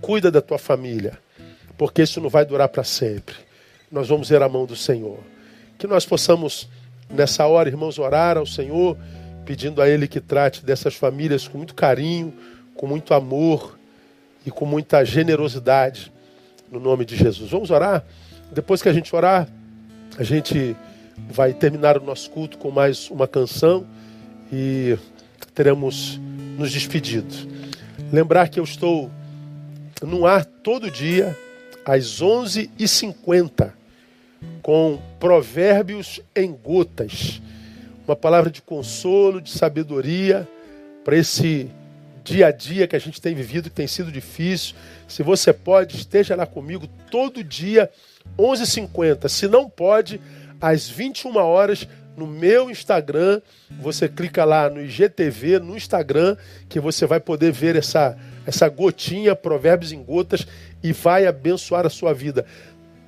Cuida 0.01 0.31
da 0.31 0.41
tua 0.41 0.57
família 0.57 1.19
porque 1.81 2.03
isso 2.03 2.21
não 2.21 2.29
vai 2.29 2.45
durar 2.45 2.69
para 2.69 2.83
sempre. 2.83 3.33
Nós 3.91 4.07
vamos 4.07 4.29
ver 4.29 4.39
a 4.43 4.47
mão 4.47 4.67
do 4.67 4.75
Senhor. 4.75 5.17
Que 5.79 5.87
nós 5.87 6.05
possamos, 6.05 6.69
nessa 7.09 7.47
hora, 7.47 7.69
irmãos, 7.69 7.97
orar 7.97 8.37
ao 8.37 8.45
Senhor, 8.45 8.95
pedindo 9.51 9.81
a 9.81 9.89
Ele 9.89 10.07
que 10.07 10.21
trate 10.21 10.65
dessas 10.65 10.95
famílias 10.95 11.45
com 11.45 11.57
muito 11.57 11.75
carinho, 11.75 12.33
com 12.73 12.87
muito 12.87 13.13
amor 13.13 13.77
e 14.45 14.49
com 14.49 14.65
muita 14.65 15.03
generosidade, 15.03 16.09
no 16.71 16.79
nome 16.79 17.03
de 17.03 17.17
Jesus. 17.17 17.51
Vamos 17.51 17.69
orar? 17.69 18.01
Depois 18.49 18.81
que 18.81 18.87
a 18.87 18.93
gente 18.93 19.13
orar, 19.13 19.49
a 20.17 20.23
gente 20.23 20.73
vai 21.29 21.53
terminar 21.53 21.97
o 21.97 22.01
nosso 22.01 22.29
culto 22.29 22.57
com 22.57 22.71
mais 22.71 23.11
uma 23.11 23.27
canção 23.27 23.85
e 24.49 24.97
teremos 25.53 26.17
nos 26.57 26.71
despedido. 26.71 27.35
Lembrar 28.09 28.47
que 28.47 28.57
eu 28.57 28.63
estou 28.63 29.11
no 30.01 30.25
ar 30.25 30.45
todo 30.45 30.89
dia 30.89 31.37
às 31.83 32.21
11h50, 32.21 33.73
com 34.61 34.97
Provérbios 35.19 36.21
em 36.33 36.53
Gotas. 36.53 37.41
Uma 38.11 38.15
palavra 38.17 38.51
de 38.51 38.61
consolo, 38.61 39.39
de 39.39 39.51
sabedoria 39.51 40.45
para 41.01 41.15
esse 41.15 41.71
dia 42.25 42.47
a 42.47 42.51
dia 42.51 42.85
que 42.85 42.93
a 42.93 42.99
gente 42.99 43.21
tem 43.21 43.33
vivido, 43.33 43.69
que 43.69 43.75
tem 43.77 43.87
sido 43.87 44.11
difícil. 44.11 44.75
Se 45.07 45.23
você 45.23 45.53
pode, 45.53 45.95
esteja 45.95 46.35
lá 46.35 46.45
comigo 46.45 46.89
todo 47.09 47.41
dia, 47.41 47.89
11h50. 48.37 49.29
Se 49.29 49.47
não 49.47 49.69
pode, 49.69 50.19
às 50.59 50.89
21 50.89 51.37
horas 51.37 51.87
no 52.17 52.27
meu 52.27 52.69
Instagram. 52.69 53.41
Você 53.79 54.09
clica 54.09 54.43
lá 54.43 54.69
no 54.69 54.81
IGTV, 54.81 55.59
no 55.59 55.77
Instagram, 55.77 56.35
que 56.67 56.81
você 56.81 57.05
vai 57.05 57.21
poder 57.21 57.53
ver 57.53 57.77
essa, 57.77 58.17
essa 58.45 58.67
gotinha, 58.67 59.37
Provérbios 59.37 59.93
em 59.93 60.03
Gotas, 60.03 60.45
e 60.83 60.91
vai 60.91 61.25
abençoar 61.25 61.85
a 61.85 61.89
sua 61.89 62.13
vida. 62.13 62.45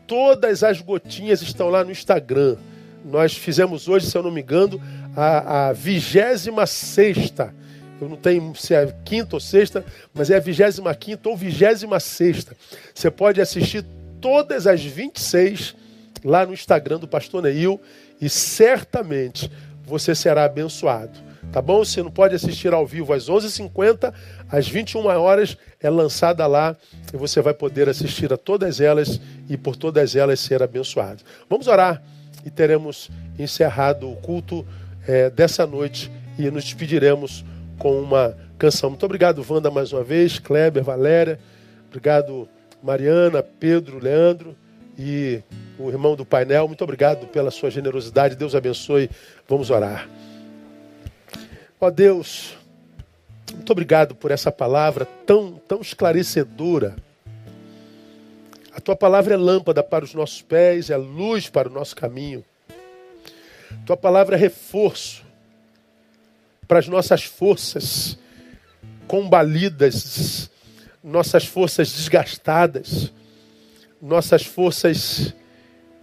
Todas 0.08 0.64
as 0.64 0.80
gotinhas 0.80 1.41
estão 1.41 1.68
lá 1.68 1.84
no 1.84 1.91
Instagram. 1.91 2.56
Nós 3.04 3.36
fizemos 3.36 3.88
hoje, 3.88 4.10
se 4.10 4.18
eu 4.18 4.24
não 4.24 4.32
me 4.32 4.41
engano, 4.41 4.82
a 5.16 5.74
vigésima 5.74 6.66
sexta. 6.66 7.54
Eu 8.01 8.10
não 8.10 8.18
tenho 8.18 8.54
se 8.56 8.74
é 8.74 8.93
quinta 9.06 9.36
ou 9.36 9.39
sexta, 9.39 9.86
mas 10.14 10.30
é 10.30 10.38
a 10.38 10.39
vigésima 10.39 10.93
quinta 10.95 11.30
ou 11.30 11.38
vigésima 11.38 11.99
sexta. 11.99 12.56
Você 12.93 13.10
pode 13.12 13.39
assistir 13.39 13.86
todas 14.20 14.68
as 14.68 14.84
26 14.84 15.76
lá 16.24 16.45
no 16.45 16.54
Instagram 16.54 16.99
do 16.99 17.08
Pastor 17.08 17.43
Neil 17.43 17.80
e 18.20 18.30
certamente 18.30 19.51
você 19.86 20.16
será 20.16 20.45
abençoado. 20.45 21.20
Tá 21.51 21.62
bom? 21.62 21.86
Você 21.86 22.01
não 22.01 22.10
pode 22.10 22.34
assistir 22.34 22.74
ao 22.74 22.88
vivo 22.88 23.14
às 23.14 23.30
11h50, 23.30 24.14
às 24.49 24.68
21 24.68 25.06
horas 25.06 25.58
é 25.80 25.89
lançada 25.89 26.47
lá 26.47 26.76
e 27.14 27.18
você 27.18 27.41
vai 27.41 27.54
poder 27.54 27.88
assistir 27.88 28.34
a 28.34 28.38
todas 28.38 28.82
elas 28.82 29.20
e 29.47 29.56
por 29.56 29.76
todas 29.76 30.16
elas 30.16 30.39
ser 30.39 30.64
abençoado. 30.64 31.22
Vamos 31.49 31.68
orar 31.68 32.01
e 32.46 32.50
teremos 32.50 33.10
encerrado 33.38 34.10
o 34.10 34.16
culto 34.18 34.66
é, 35.08 35.30
dessa 35.30 35.66
noite 35.66 36.12
e 36.38 36.50
nos 36.50 36.64
despediremos 36.64 37.44
com 37.78 38.00
uma 38.00 38.38
canção. 38.58 38.89
Muito 38.89 39.06
obrigado, 39.06 39.46
Wanda, 39.48 39.70
mais 39.70 39.91
uma 39.91 40.04
vez, 40.04 40.39
Kleber, 40.39 40.84
Valéria, 40.84 41.39
obrigado, 41.88 42.48
Mariana, 42.82 43.44
Pedro, 43.44 44.00
Leandro 44.00 44.56
e 44.98 45.41
o 45.78 45.89
irmão 45.89 46.16
do 46.16 46.26
painel. 46.26 46.68
Muito 46.68 46.84
obrigado 46.84 47.28
pela 47.28 47.52
sua 47.52 47.70
generosidade. 47.70 48.36
Deus 48.36 48.56
abençoe. 48.56 49.10
Vamos 49.48 49.70
orar. 49.70 50.08
Ó 51.80 51.89
Deus, 51.89 52.58
muito 53.54 53.72
obrigado 53.72 54.16
por 54.16 54.32
essa 54.32 54.52
palavra 54.52 55.06
tão, 55.26 55.54
tão 55.68 55.82
esclarecedora. 55.82 56.96
A 58.76 58.82
tua 58.82 58.96
palavra 58.96 59.34
é 59.34 59.38
lâmpada 59.38 59.84
para 59.84 60.04
os 60.04 60.14
nossos 60.14 60.42
pés, 60.42 60.90
é 60.90 60.98
luz 60.98 61.50
para 61.50 61.70
o 61.70 61.72
nosso 61.72 61.96
caminho. 61.96 62.44
Tua 63.86 63.98
palavra 63.98 64.36
é 64.36 64.40
reforço 64.40 65.24
para 66.68 66.80
as 66.80 66.88
nossas 66.88 67.24
forças 67.24 68.18
combalidas, 69.08 70.50
nossas 71.04 71.46
forças 71.46 71.92
desgastadas 71.92 73.12
nossas 74.04 74.44
forças 74.46 75.34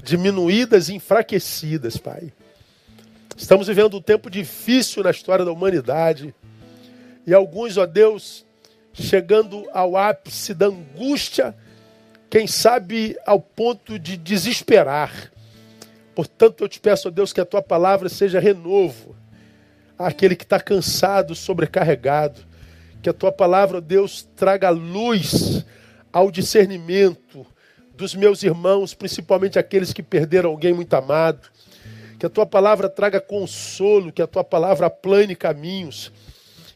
diminuídas 0.02 0.88
e 0.88 0.94
enfraquecidas, 0.94 1.98
Pai. 1.98 2.32
Estamos 3.36 3.66
vivendo 3.66 3.98
um 3.98 4.02
tempo 4.02 4.30
difícil 4.30 5.02
na 5.02 5.10
história 5.10 5.44
da 5.44 5.52
humanidade. 5.52 6.34
E 7.26 7.34
alguns, 7.34 7.76
ó 7.76 7.84
Deus, 7.84 8.46
chegando 8.94 9.68
ao 9.74 9.98
ápice 9.98 10.54
da 10.54 10.66
angústia, 10.66 11.54
quem 12.30 12.46
sabe 12.46 13.18
ao 13.26 13.40
ponto 13.40 13.98
de 13.98 14.16
desesperar. 14.16 15.32
Portanto, 16.14 16.62
eu 16.62 16.68
te 16.68 16.78
peço, 16.78 17.10
Deus, 17.10 17.32
que 17.32 17.40
a 17.40 17.44
tua 17.44 17.60
palavra 17.60 18.08
seja 18.08 18.38
renovo 18.38 19.16
àquele 19.98 20.36
que 20.36 20.44
está 20.44 20.60
cansado, 20.60 21.34
sobrecarregado. 21.34 22.40
Que 23.02 23.10
a 23.10 23.12
tua 23.12 23.32
palavra, 23.32 23.80
Deus, 23.80 24.28
traga 24.36 24.70
luz 24.70 25.64
ao 26.12 26.30
discernimento, 26.30 27.44
dos 27.94 28.14
meus 28.14 28.42
irmãos, 28.42 28.94
principalmente 28.94 29.58
aqueles 29.58 29.92
que 29.92 30.02
perderam 30.02 30.50
alguém 30.50 30.72
muito 30.72 30.94
amado. 30.94 31.48
Que 32.18 32.26
a 32.26 32.30
tua 32.30 32.46
palavra 32.46 32.88
traga 32.88 33.20
consolo, 33.20 34.12
que 34.12 34.22
a 34.22 34.26
tua 34.26 34.44
palavra 34.44 34.86
aplane 34.86 35.34
caminhos. 35.34 36.12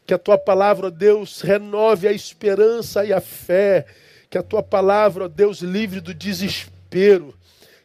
Que 0.05 0.15
a 0.15 0.19
tua 0.19 0.37
palavra, 0.37 0.91
Deus, 0.91 1.41
renove 1.43 2.09
a 2.09 2.13
esperança 2.13 3.05
e 3.05 3.13
a 3.13 3.21
fé. 3.21 3.87
Que 4.35 4.39
a 4.39 4.43
tua 4.43 4.65
palavra, 4.65 5.27
ó 5.27 5.29
Deus, 5.29 5.61
livre 5.61 6.01
do 6.01 6.13
desespero. 6.13 7.33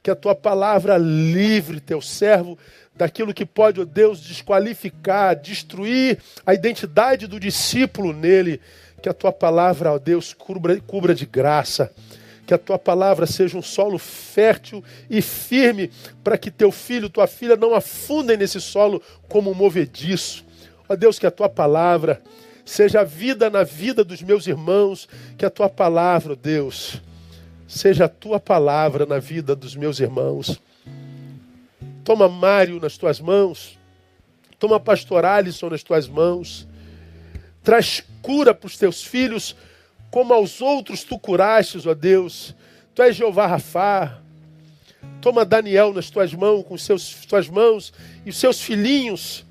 Que 0.02 0.10
a 0.10 0.16
tua 0.16 0.34
palavra 0.34 0.98
livre 0.98 1.80
teu 1.80 2.02
servo 2.02 2.58
daquilo 2.96 3.36
que 3.36 3.46
pode, 3.46 3.80
ó 3.80 3.86
Deus, 3.86 4.20
desqualificar, 4.20 5.36
destruir 5.36 6.18
a 6.44 6.52
identidade 6.56 7.28
do 7.28 7.40
discípulo 7.40 8.12
nele. 8.14 8.60
Que 9.00 9.08
a 9.08 9.14
tua 9.14 9.32
palavra, 9.32 9.92
ó 9.92 10.00
Deus, 10.00 10.34
cubra, 10.34 10.82
cubra 10.82 11.14
de 11.14 11.28
graça 11.28 11.94
que 12.48 12.54
a 12.56 12.58
tua 12.58 12.80
palavra 12.80 13.28
seja 13.28 13.56
um 13.56 13.62
solo 13.62 14.00
fértil 14.00 14.84
e 15.08 15.22
firme, 15.22 15.92
para 16.24 16.36
que 16.36 16.50
teu 16.50 16.72
filho, 16.72 17.08
tua 17.08 17.28
filha 17.28 17.56
não 17.56 17.76
afundem 17.76 18.36
nesse 18.36 18.60
solo 18.60 19.00
como 19.28 19.52
um 19.52 19.54
movediço. 19.54 20.44
Ó 20.90 20.96
Deus, 20.96 21.20
que 21.20 21.28
a 21.28 21.32
tua 21.32 21.48
palavra 21.48 22.20
seja 22.70 23.04
vida 23.04 23.50
na 23.50 23.64
vida 23.64 24.04
dos 24.04 24.22
meus 24.22 24.46
irmãos, 24.46 25.10
que 25.36 25.44
a 25.44 25.50
tua 25.50 25.68
palavra, 25.68 26.36
Deus, 26.36 27.02
seja 27.68 28.06
a 28.06 28.08
tua 28.08 28.40
palavra 28.40 29.08
na 29.08 29.18
vida 29.18 29.56
dos 29.56 29.76
meus 29.76 30.00
irmãos. 30.00 30.62
Toma 32.04 32.30
Mário 32.30 32.80
nas 32.80 32.96
tuas 32.96 33.20
mãos, 33.20 33.76
toma 34.60 34.80
pastor 34.80 35.26
Alisson 35.26 35.72
nas 35.72 35.82
tuas 35.82 36.08
mãos, 36.08 36.68
traz 37.64 38.04
cura 38.22 38.54
para 38.54 38.68
os 38.68 38.78
teus 38.78 39.04
filhos 39.04 39.56
como 40.12 40.32
aos 40.32 40.62
outros 40.62 41.04
tu 41.04 41.18
curastes, 41.18 41.88
ó 41.88 41.96
Deus. 41.96 42.56
Tu 42.94 43.02
és 43.02 43.16
Jeová 43.16 43.48
Rafá. 43.48 44.20
Toma 45.22 45.44
Daniel 45.44 45.92
nas 45.92 46.12
tuas 46.12 46.36
mãos, 46.36 46.64
com 46.64 46.78
seus 46.78 47.26
tuas 47.26 47.50
mãos 47.50 47.92
e 48.24 48.30
os 48.30 48.38
seus 48.38 48.62
filhinhos, 48.62 49.44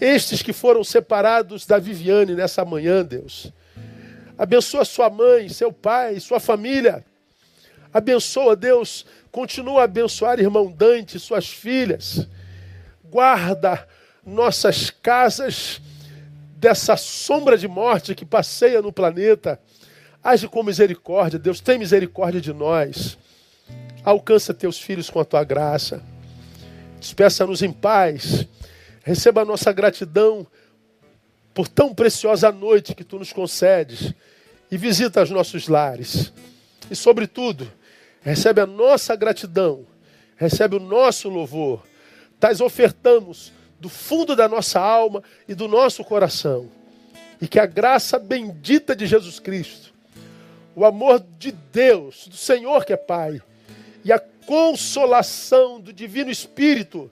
estes 0.00 0.42
que 0.42 0.52
foram 0.52 0.84
separados 0.84 1.66
da 1.66 1.78
Viviane 1.78 2.34
nessa 2.34 2.64
manhã, 2.64 3.04
Deus. 3.04 3.52
Abençoa 4.36 4.84
sua 4.84 5.10
mãe, 5.10 5.48
seu 5.48 5.72
pai, 5.72 6.20
sua 6.20 6.38
família. 6.38 7.04
Abençoa, 7.92 8.54
Deus. 8.54 9.04
Continua 9.32 9.82
a 9.82 9.84
abençoar 9.84 10.38
irmão 10.38 10.70
Dante, 10.70 11.18
suas 11.18 11.48
filhas. 11.48 12.26
Guarda 13.04 13.86
nossas 14.24 14.90
casas 14.90 15.80
dessa 16.56 16.96
sombra 16.96 17.56
de 17.56 17.66
morte 17.66 18.14
que 18.14 18.24
passeia 18.24 18.82
no 18.82 18.92
planeta 18.92 19.60
Age 20.22 20.48
com 20.48 20.62
misericórdia, 20.62 21.38
Deus, 21.38 21.60
tem 21.60 21.78
misericórdia 21.78 22.40
de 22.40 22.52
nós. 22.52 23.16
Alcança 24.04 24.52
teus 24.52 24.78
filhos 24.78 25.08
com 25.08 25.20
a 25.20 25.24
tua 25.24 25.44
graça. 25.44 26.02
Despeça-nos 26.98 27.62
em 27.62 27.72
paz. 27.72 28.46
Receba 29.08 29.40
a 29.40 29.44
nossa 29.46 29.72
gratidão 29.72 30.46
por 31.54 31.66
tão 31.66 31.94
preciosa 31.94 32.52
noite 32.52 32.94
que 32.94 33.02
tu 33.02 33.18
nos 33.18 33.32
concedes. 33.32 34.12
E 34.70 34.76
visita 34.76 35.22
os 35.22 35.30
nossos 35.30 35.66
lares. 35.66 36.30
E, 36.90 36.94
sobretudo, 36.94 37.72
recebe 38.20 38.60
a 38.60 38.66
nossa 38.66 39.16
gratidão, 39.16 39.86
recebe 40.36 40.76
o 40.76 40.78
nosso 40.78 41.30
louvor. 41.30 41.86
Tais 42.38 42.60
ofertamos 42.60 43.50
do 43.80 43.88
fundo 43.88 44.36
da 44.36 44.46
nossa 44.46 44.78
alma 44.78 45.22
e 45.48 45.54
do 45.54 45.66
nosso 45.66 46.04
coração. 46.04 46.68
E 47.40 47.48
que 47.48 47.58
a 47.58 47.64
graça 47.64 48.18
bendita 48.18 48.94
de 48.94 49.06
Jesus 49.06 49.40
Cristo, 49.40 49.94
o 50.76 50.84
amor 50.84 51.24
de 51.38 51.50
Deus, 51.50 52.28
do 52.28 52.36
Senhor 52.36 52.84
que 52.84 52.92
é 52.92 52.96
Pai, 52.98 53.40
e 54.04 54.12
a 54.12 54.18
consolação 54.18 55.80
do 55.80 55.94
Divino 55.94 56.30
Espírito 56.30 57.10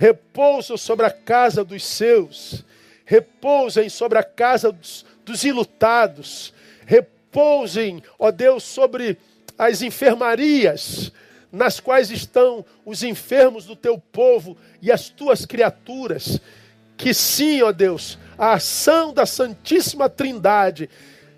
repousam 0.00 0.78
sobre 0.78 1.04
a 1.04 1.10
casa 1.10 1.62
dos 1.62 1.84
seus, 1.84 2.64
repousem 3.04 3.90
sobre 3.90 4.16
a 4.16 4.22
casa 4.22 4.72
dos, 4.72 5.04
dos 5.26 5.44
ilutados, 5.44 6.54
repousem, 6.86 8.02
ó 8.18 8.30
Deus, 8.30 8.62
sobre 8.62 9.18
as 9.58 9.82
enfermarias 9.82 11.12
nas 11.52 11.80
quais 11.80 12.10
estão 12.10 12.64
os 12.82 13.02
enfermos 13.02 13.66
do 13.66 13.76
teu 13.76 13.98
povo 13.98 14.56
e 14.80 14.90
as 14.90 15.10
tuas 15.10 15.44
criaturas. 15.44 16.40
Que 16.96 17.12
sim, 17.12 17.60
ó 17.60 17.70
Deus, 17.70 18.18
a 18.38 18.54
ação 18.54 19.12
da 19.12 19.26
Santíssima 19.26 20.08
Trindade 20.08 20.88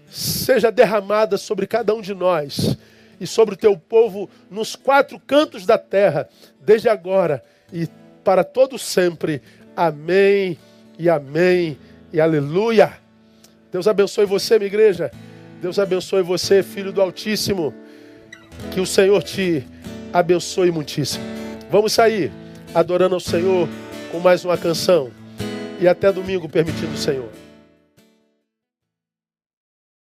seja 0.08 0.70
derramada 0.70 1.36
sobre 1.36 1.66
cada 1.66 1.92
um 1.96 2.00
de 2.00 2.14
nós 2.14 2.76
e 3.20 3.26
sobre 3.26 3.54
o 3.56 3.58
teu 3.58 3.76
povo 3.76 4.30
nos 4.48 4.76
quatro 4.76 5.18
cantos 5.18 5.66
da 5.66 5.78
terra, 5.78 6.28
desde 6.60 6.88
agora 6.88 7.42
e 7.72 7.88
para 8.24 8.44
todo 8.44 8.78
sempre. 8.78 9.42
Amém 9.76 10.58
e 10.98 11.08
amém 11.08 11.78
e 12.12 12.20
aleluia. 12.20 12.92
Deus 13.70 13.88
abençoe 13.88 14.26
você, 14.26 14.58
minha 14.58 14.66
igreja. 14.66 15.10
Deus 15.60 15.78
abençoe 15.78 16.22
você, 16.22 16.62
filho 16.62 16.92
do 16.92 17.00
Altíssimo. 17.00 17.74
Que 18.72 18.80
o 18.80 18.86
Senhor 18.86 19.22
te 19.22 19.64
abençoe 20.12 20.70
muitíssimo. 20.70 21.24
Vamos 21.70 21.92
sair 21.92 22.30
adorando 22.74 23.14
ao 23.14 23.20
Senhor 23.20 23.68
com 24.10 24.18
mais 24.18 24.44
uma 24.44 24.58
canção. 24.58 25.10
E 25.80 25.88
até 25.88 26.12
domingo, 26.12 26.48
permitindo 26.48 26.92
o 26.92 26.98
Senhor. 26.98 27.41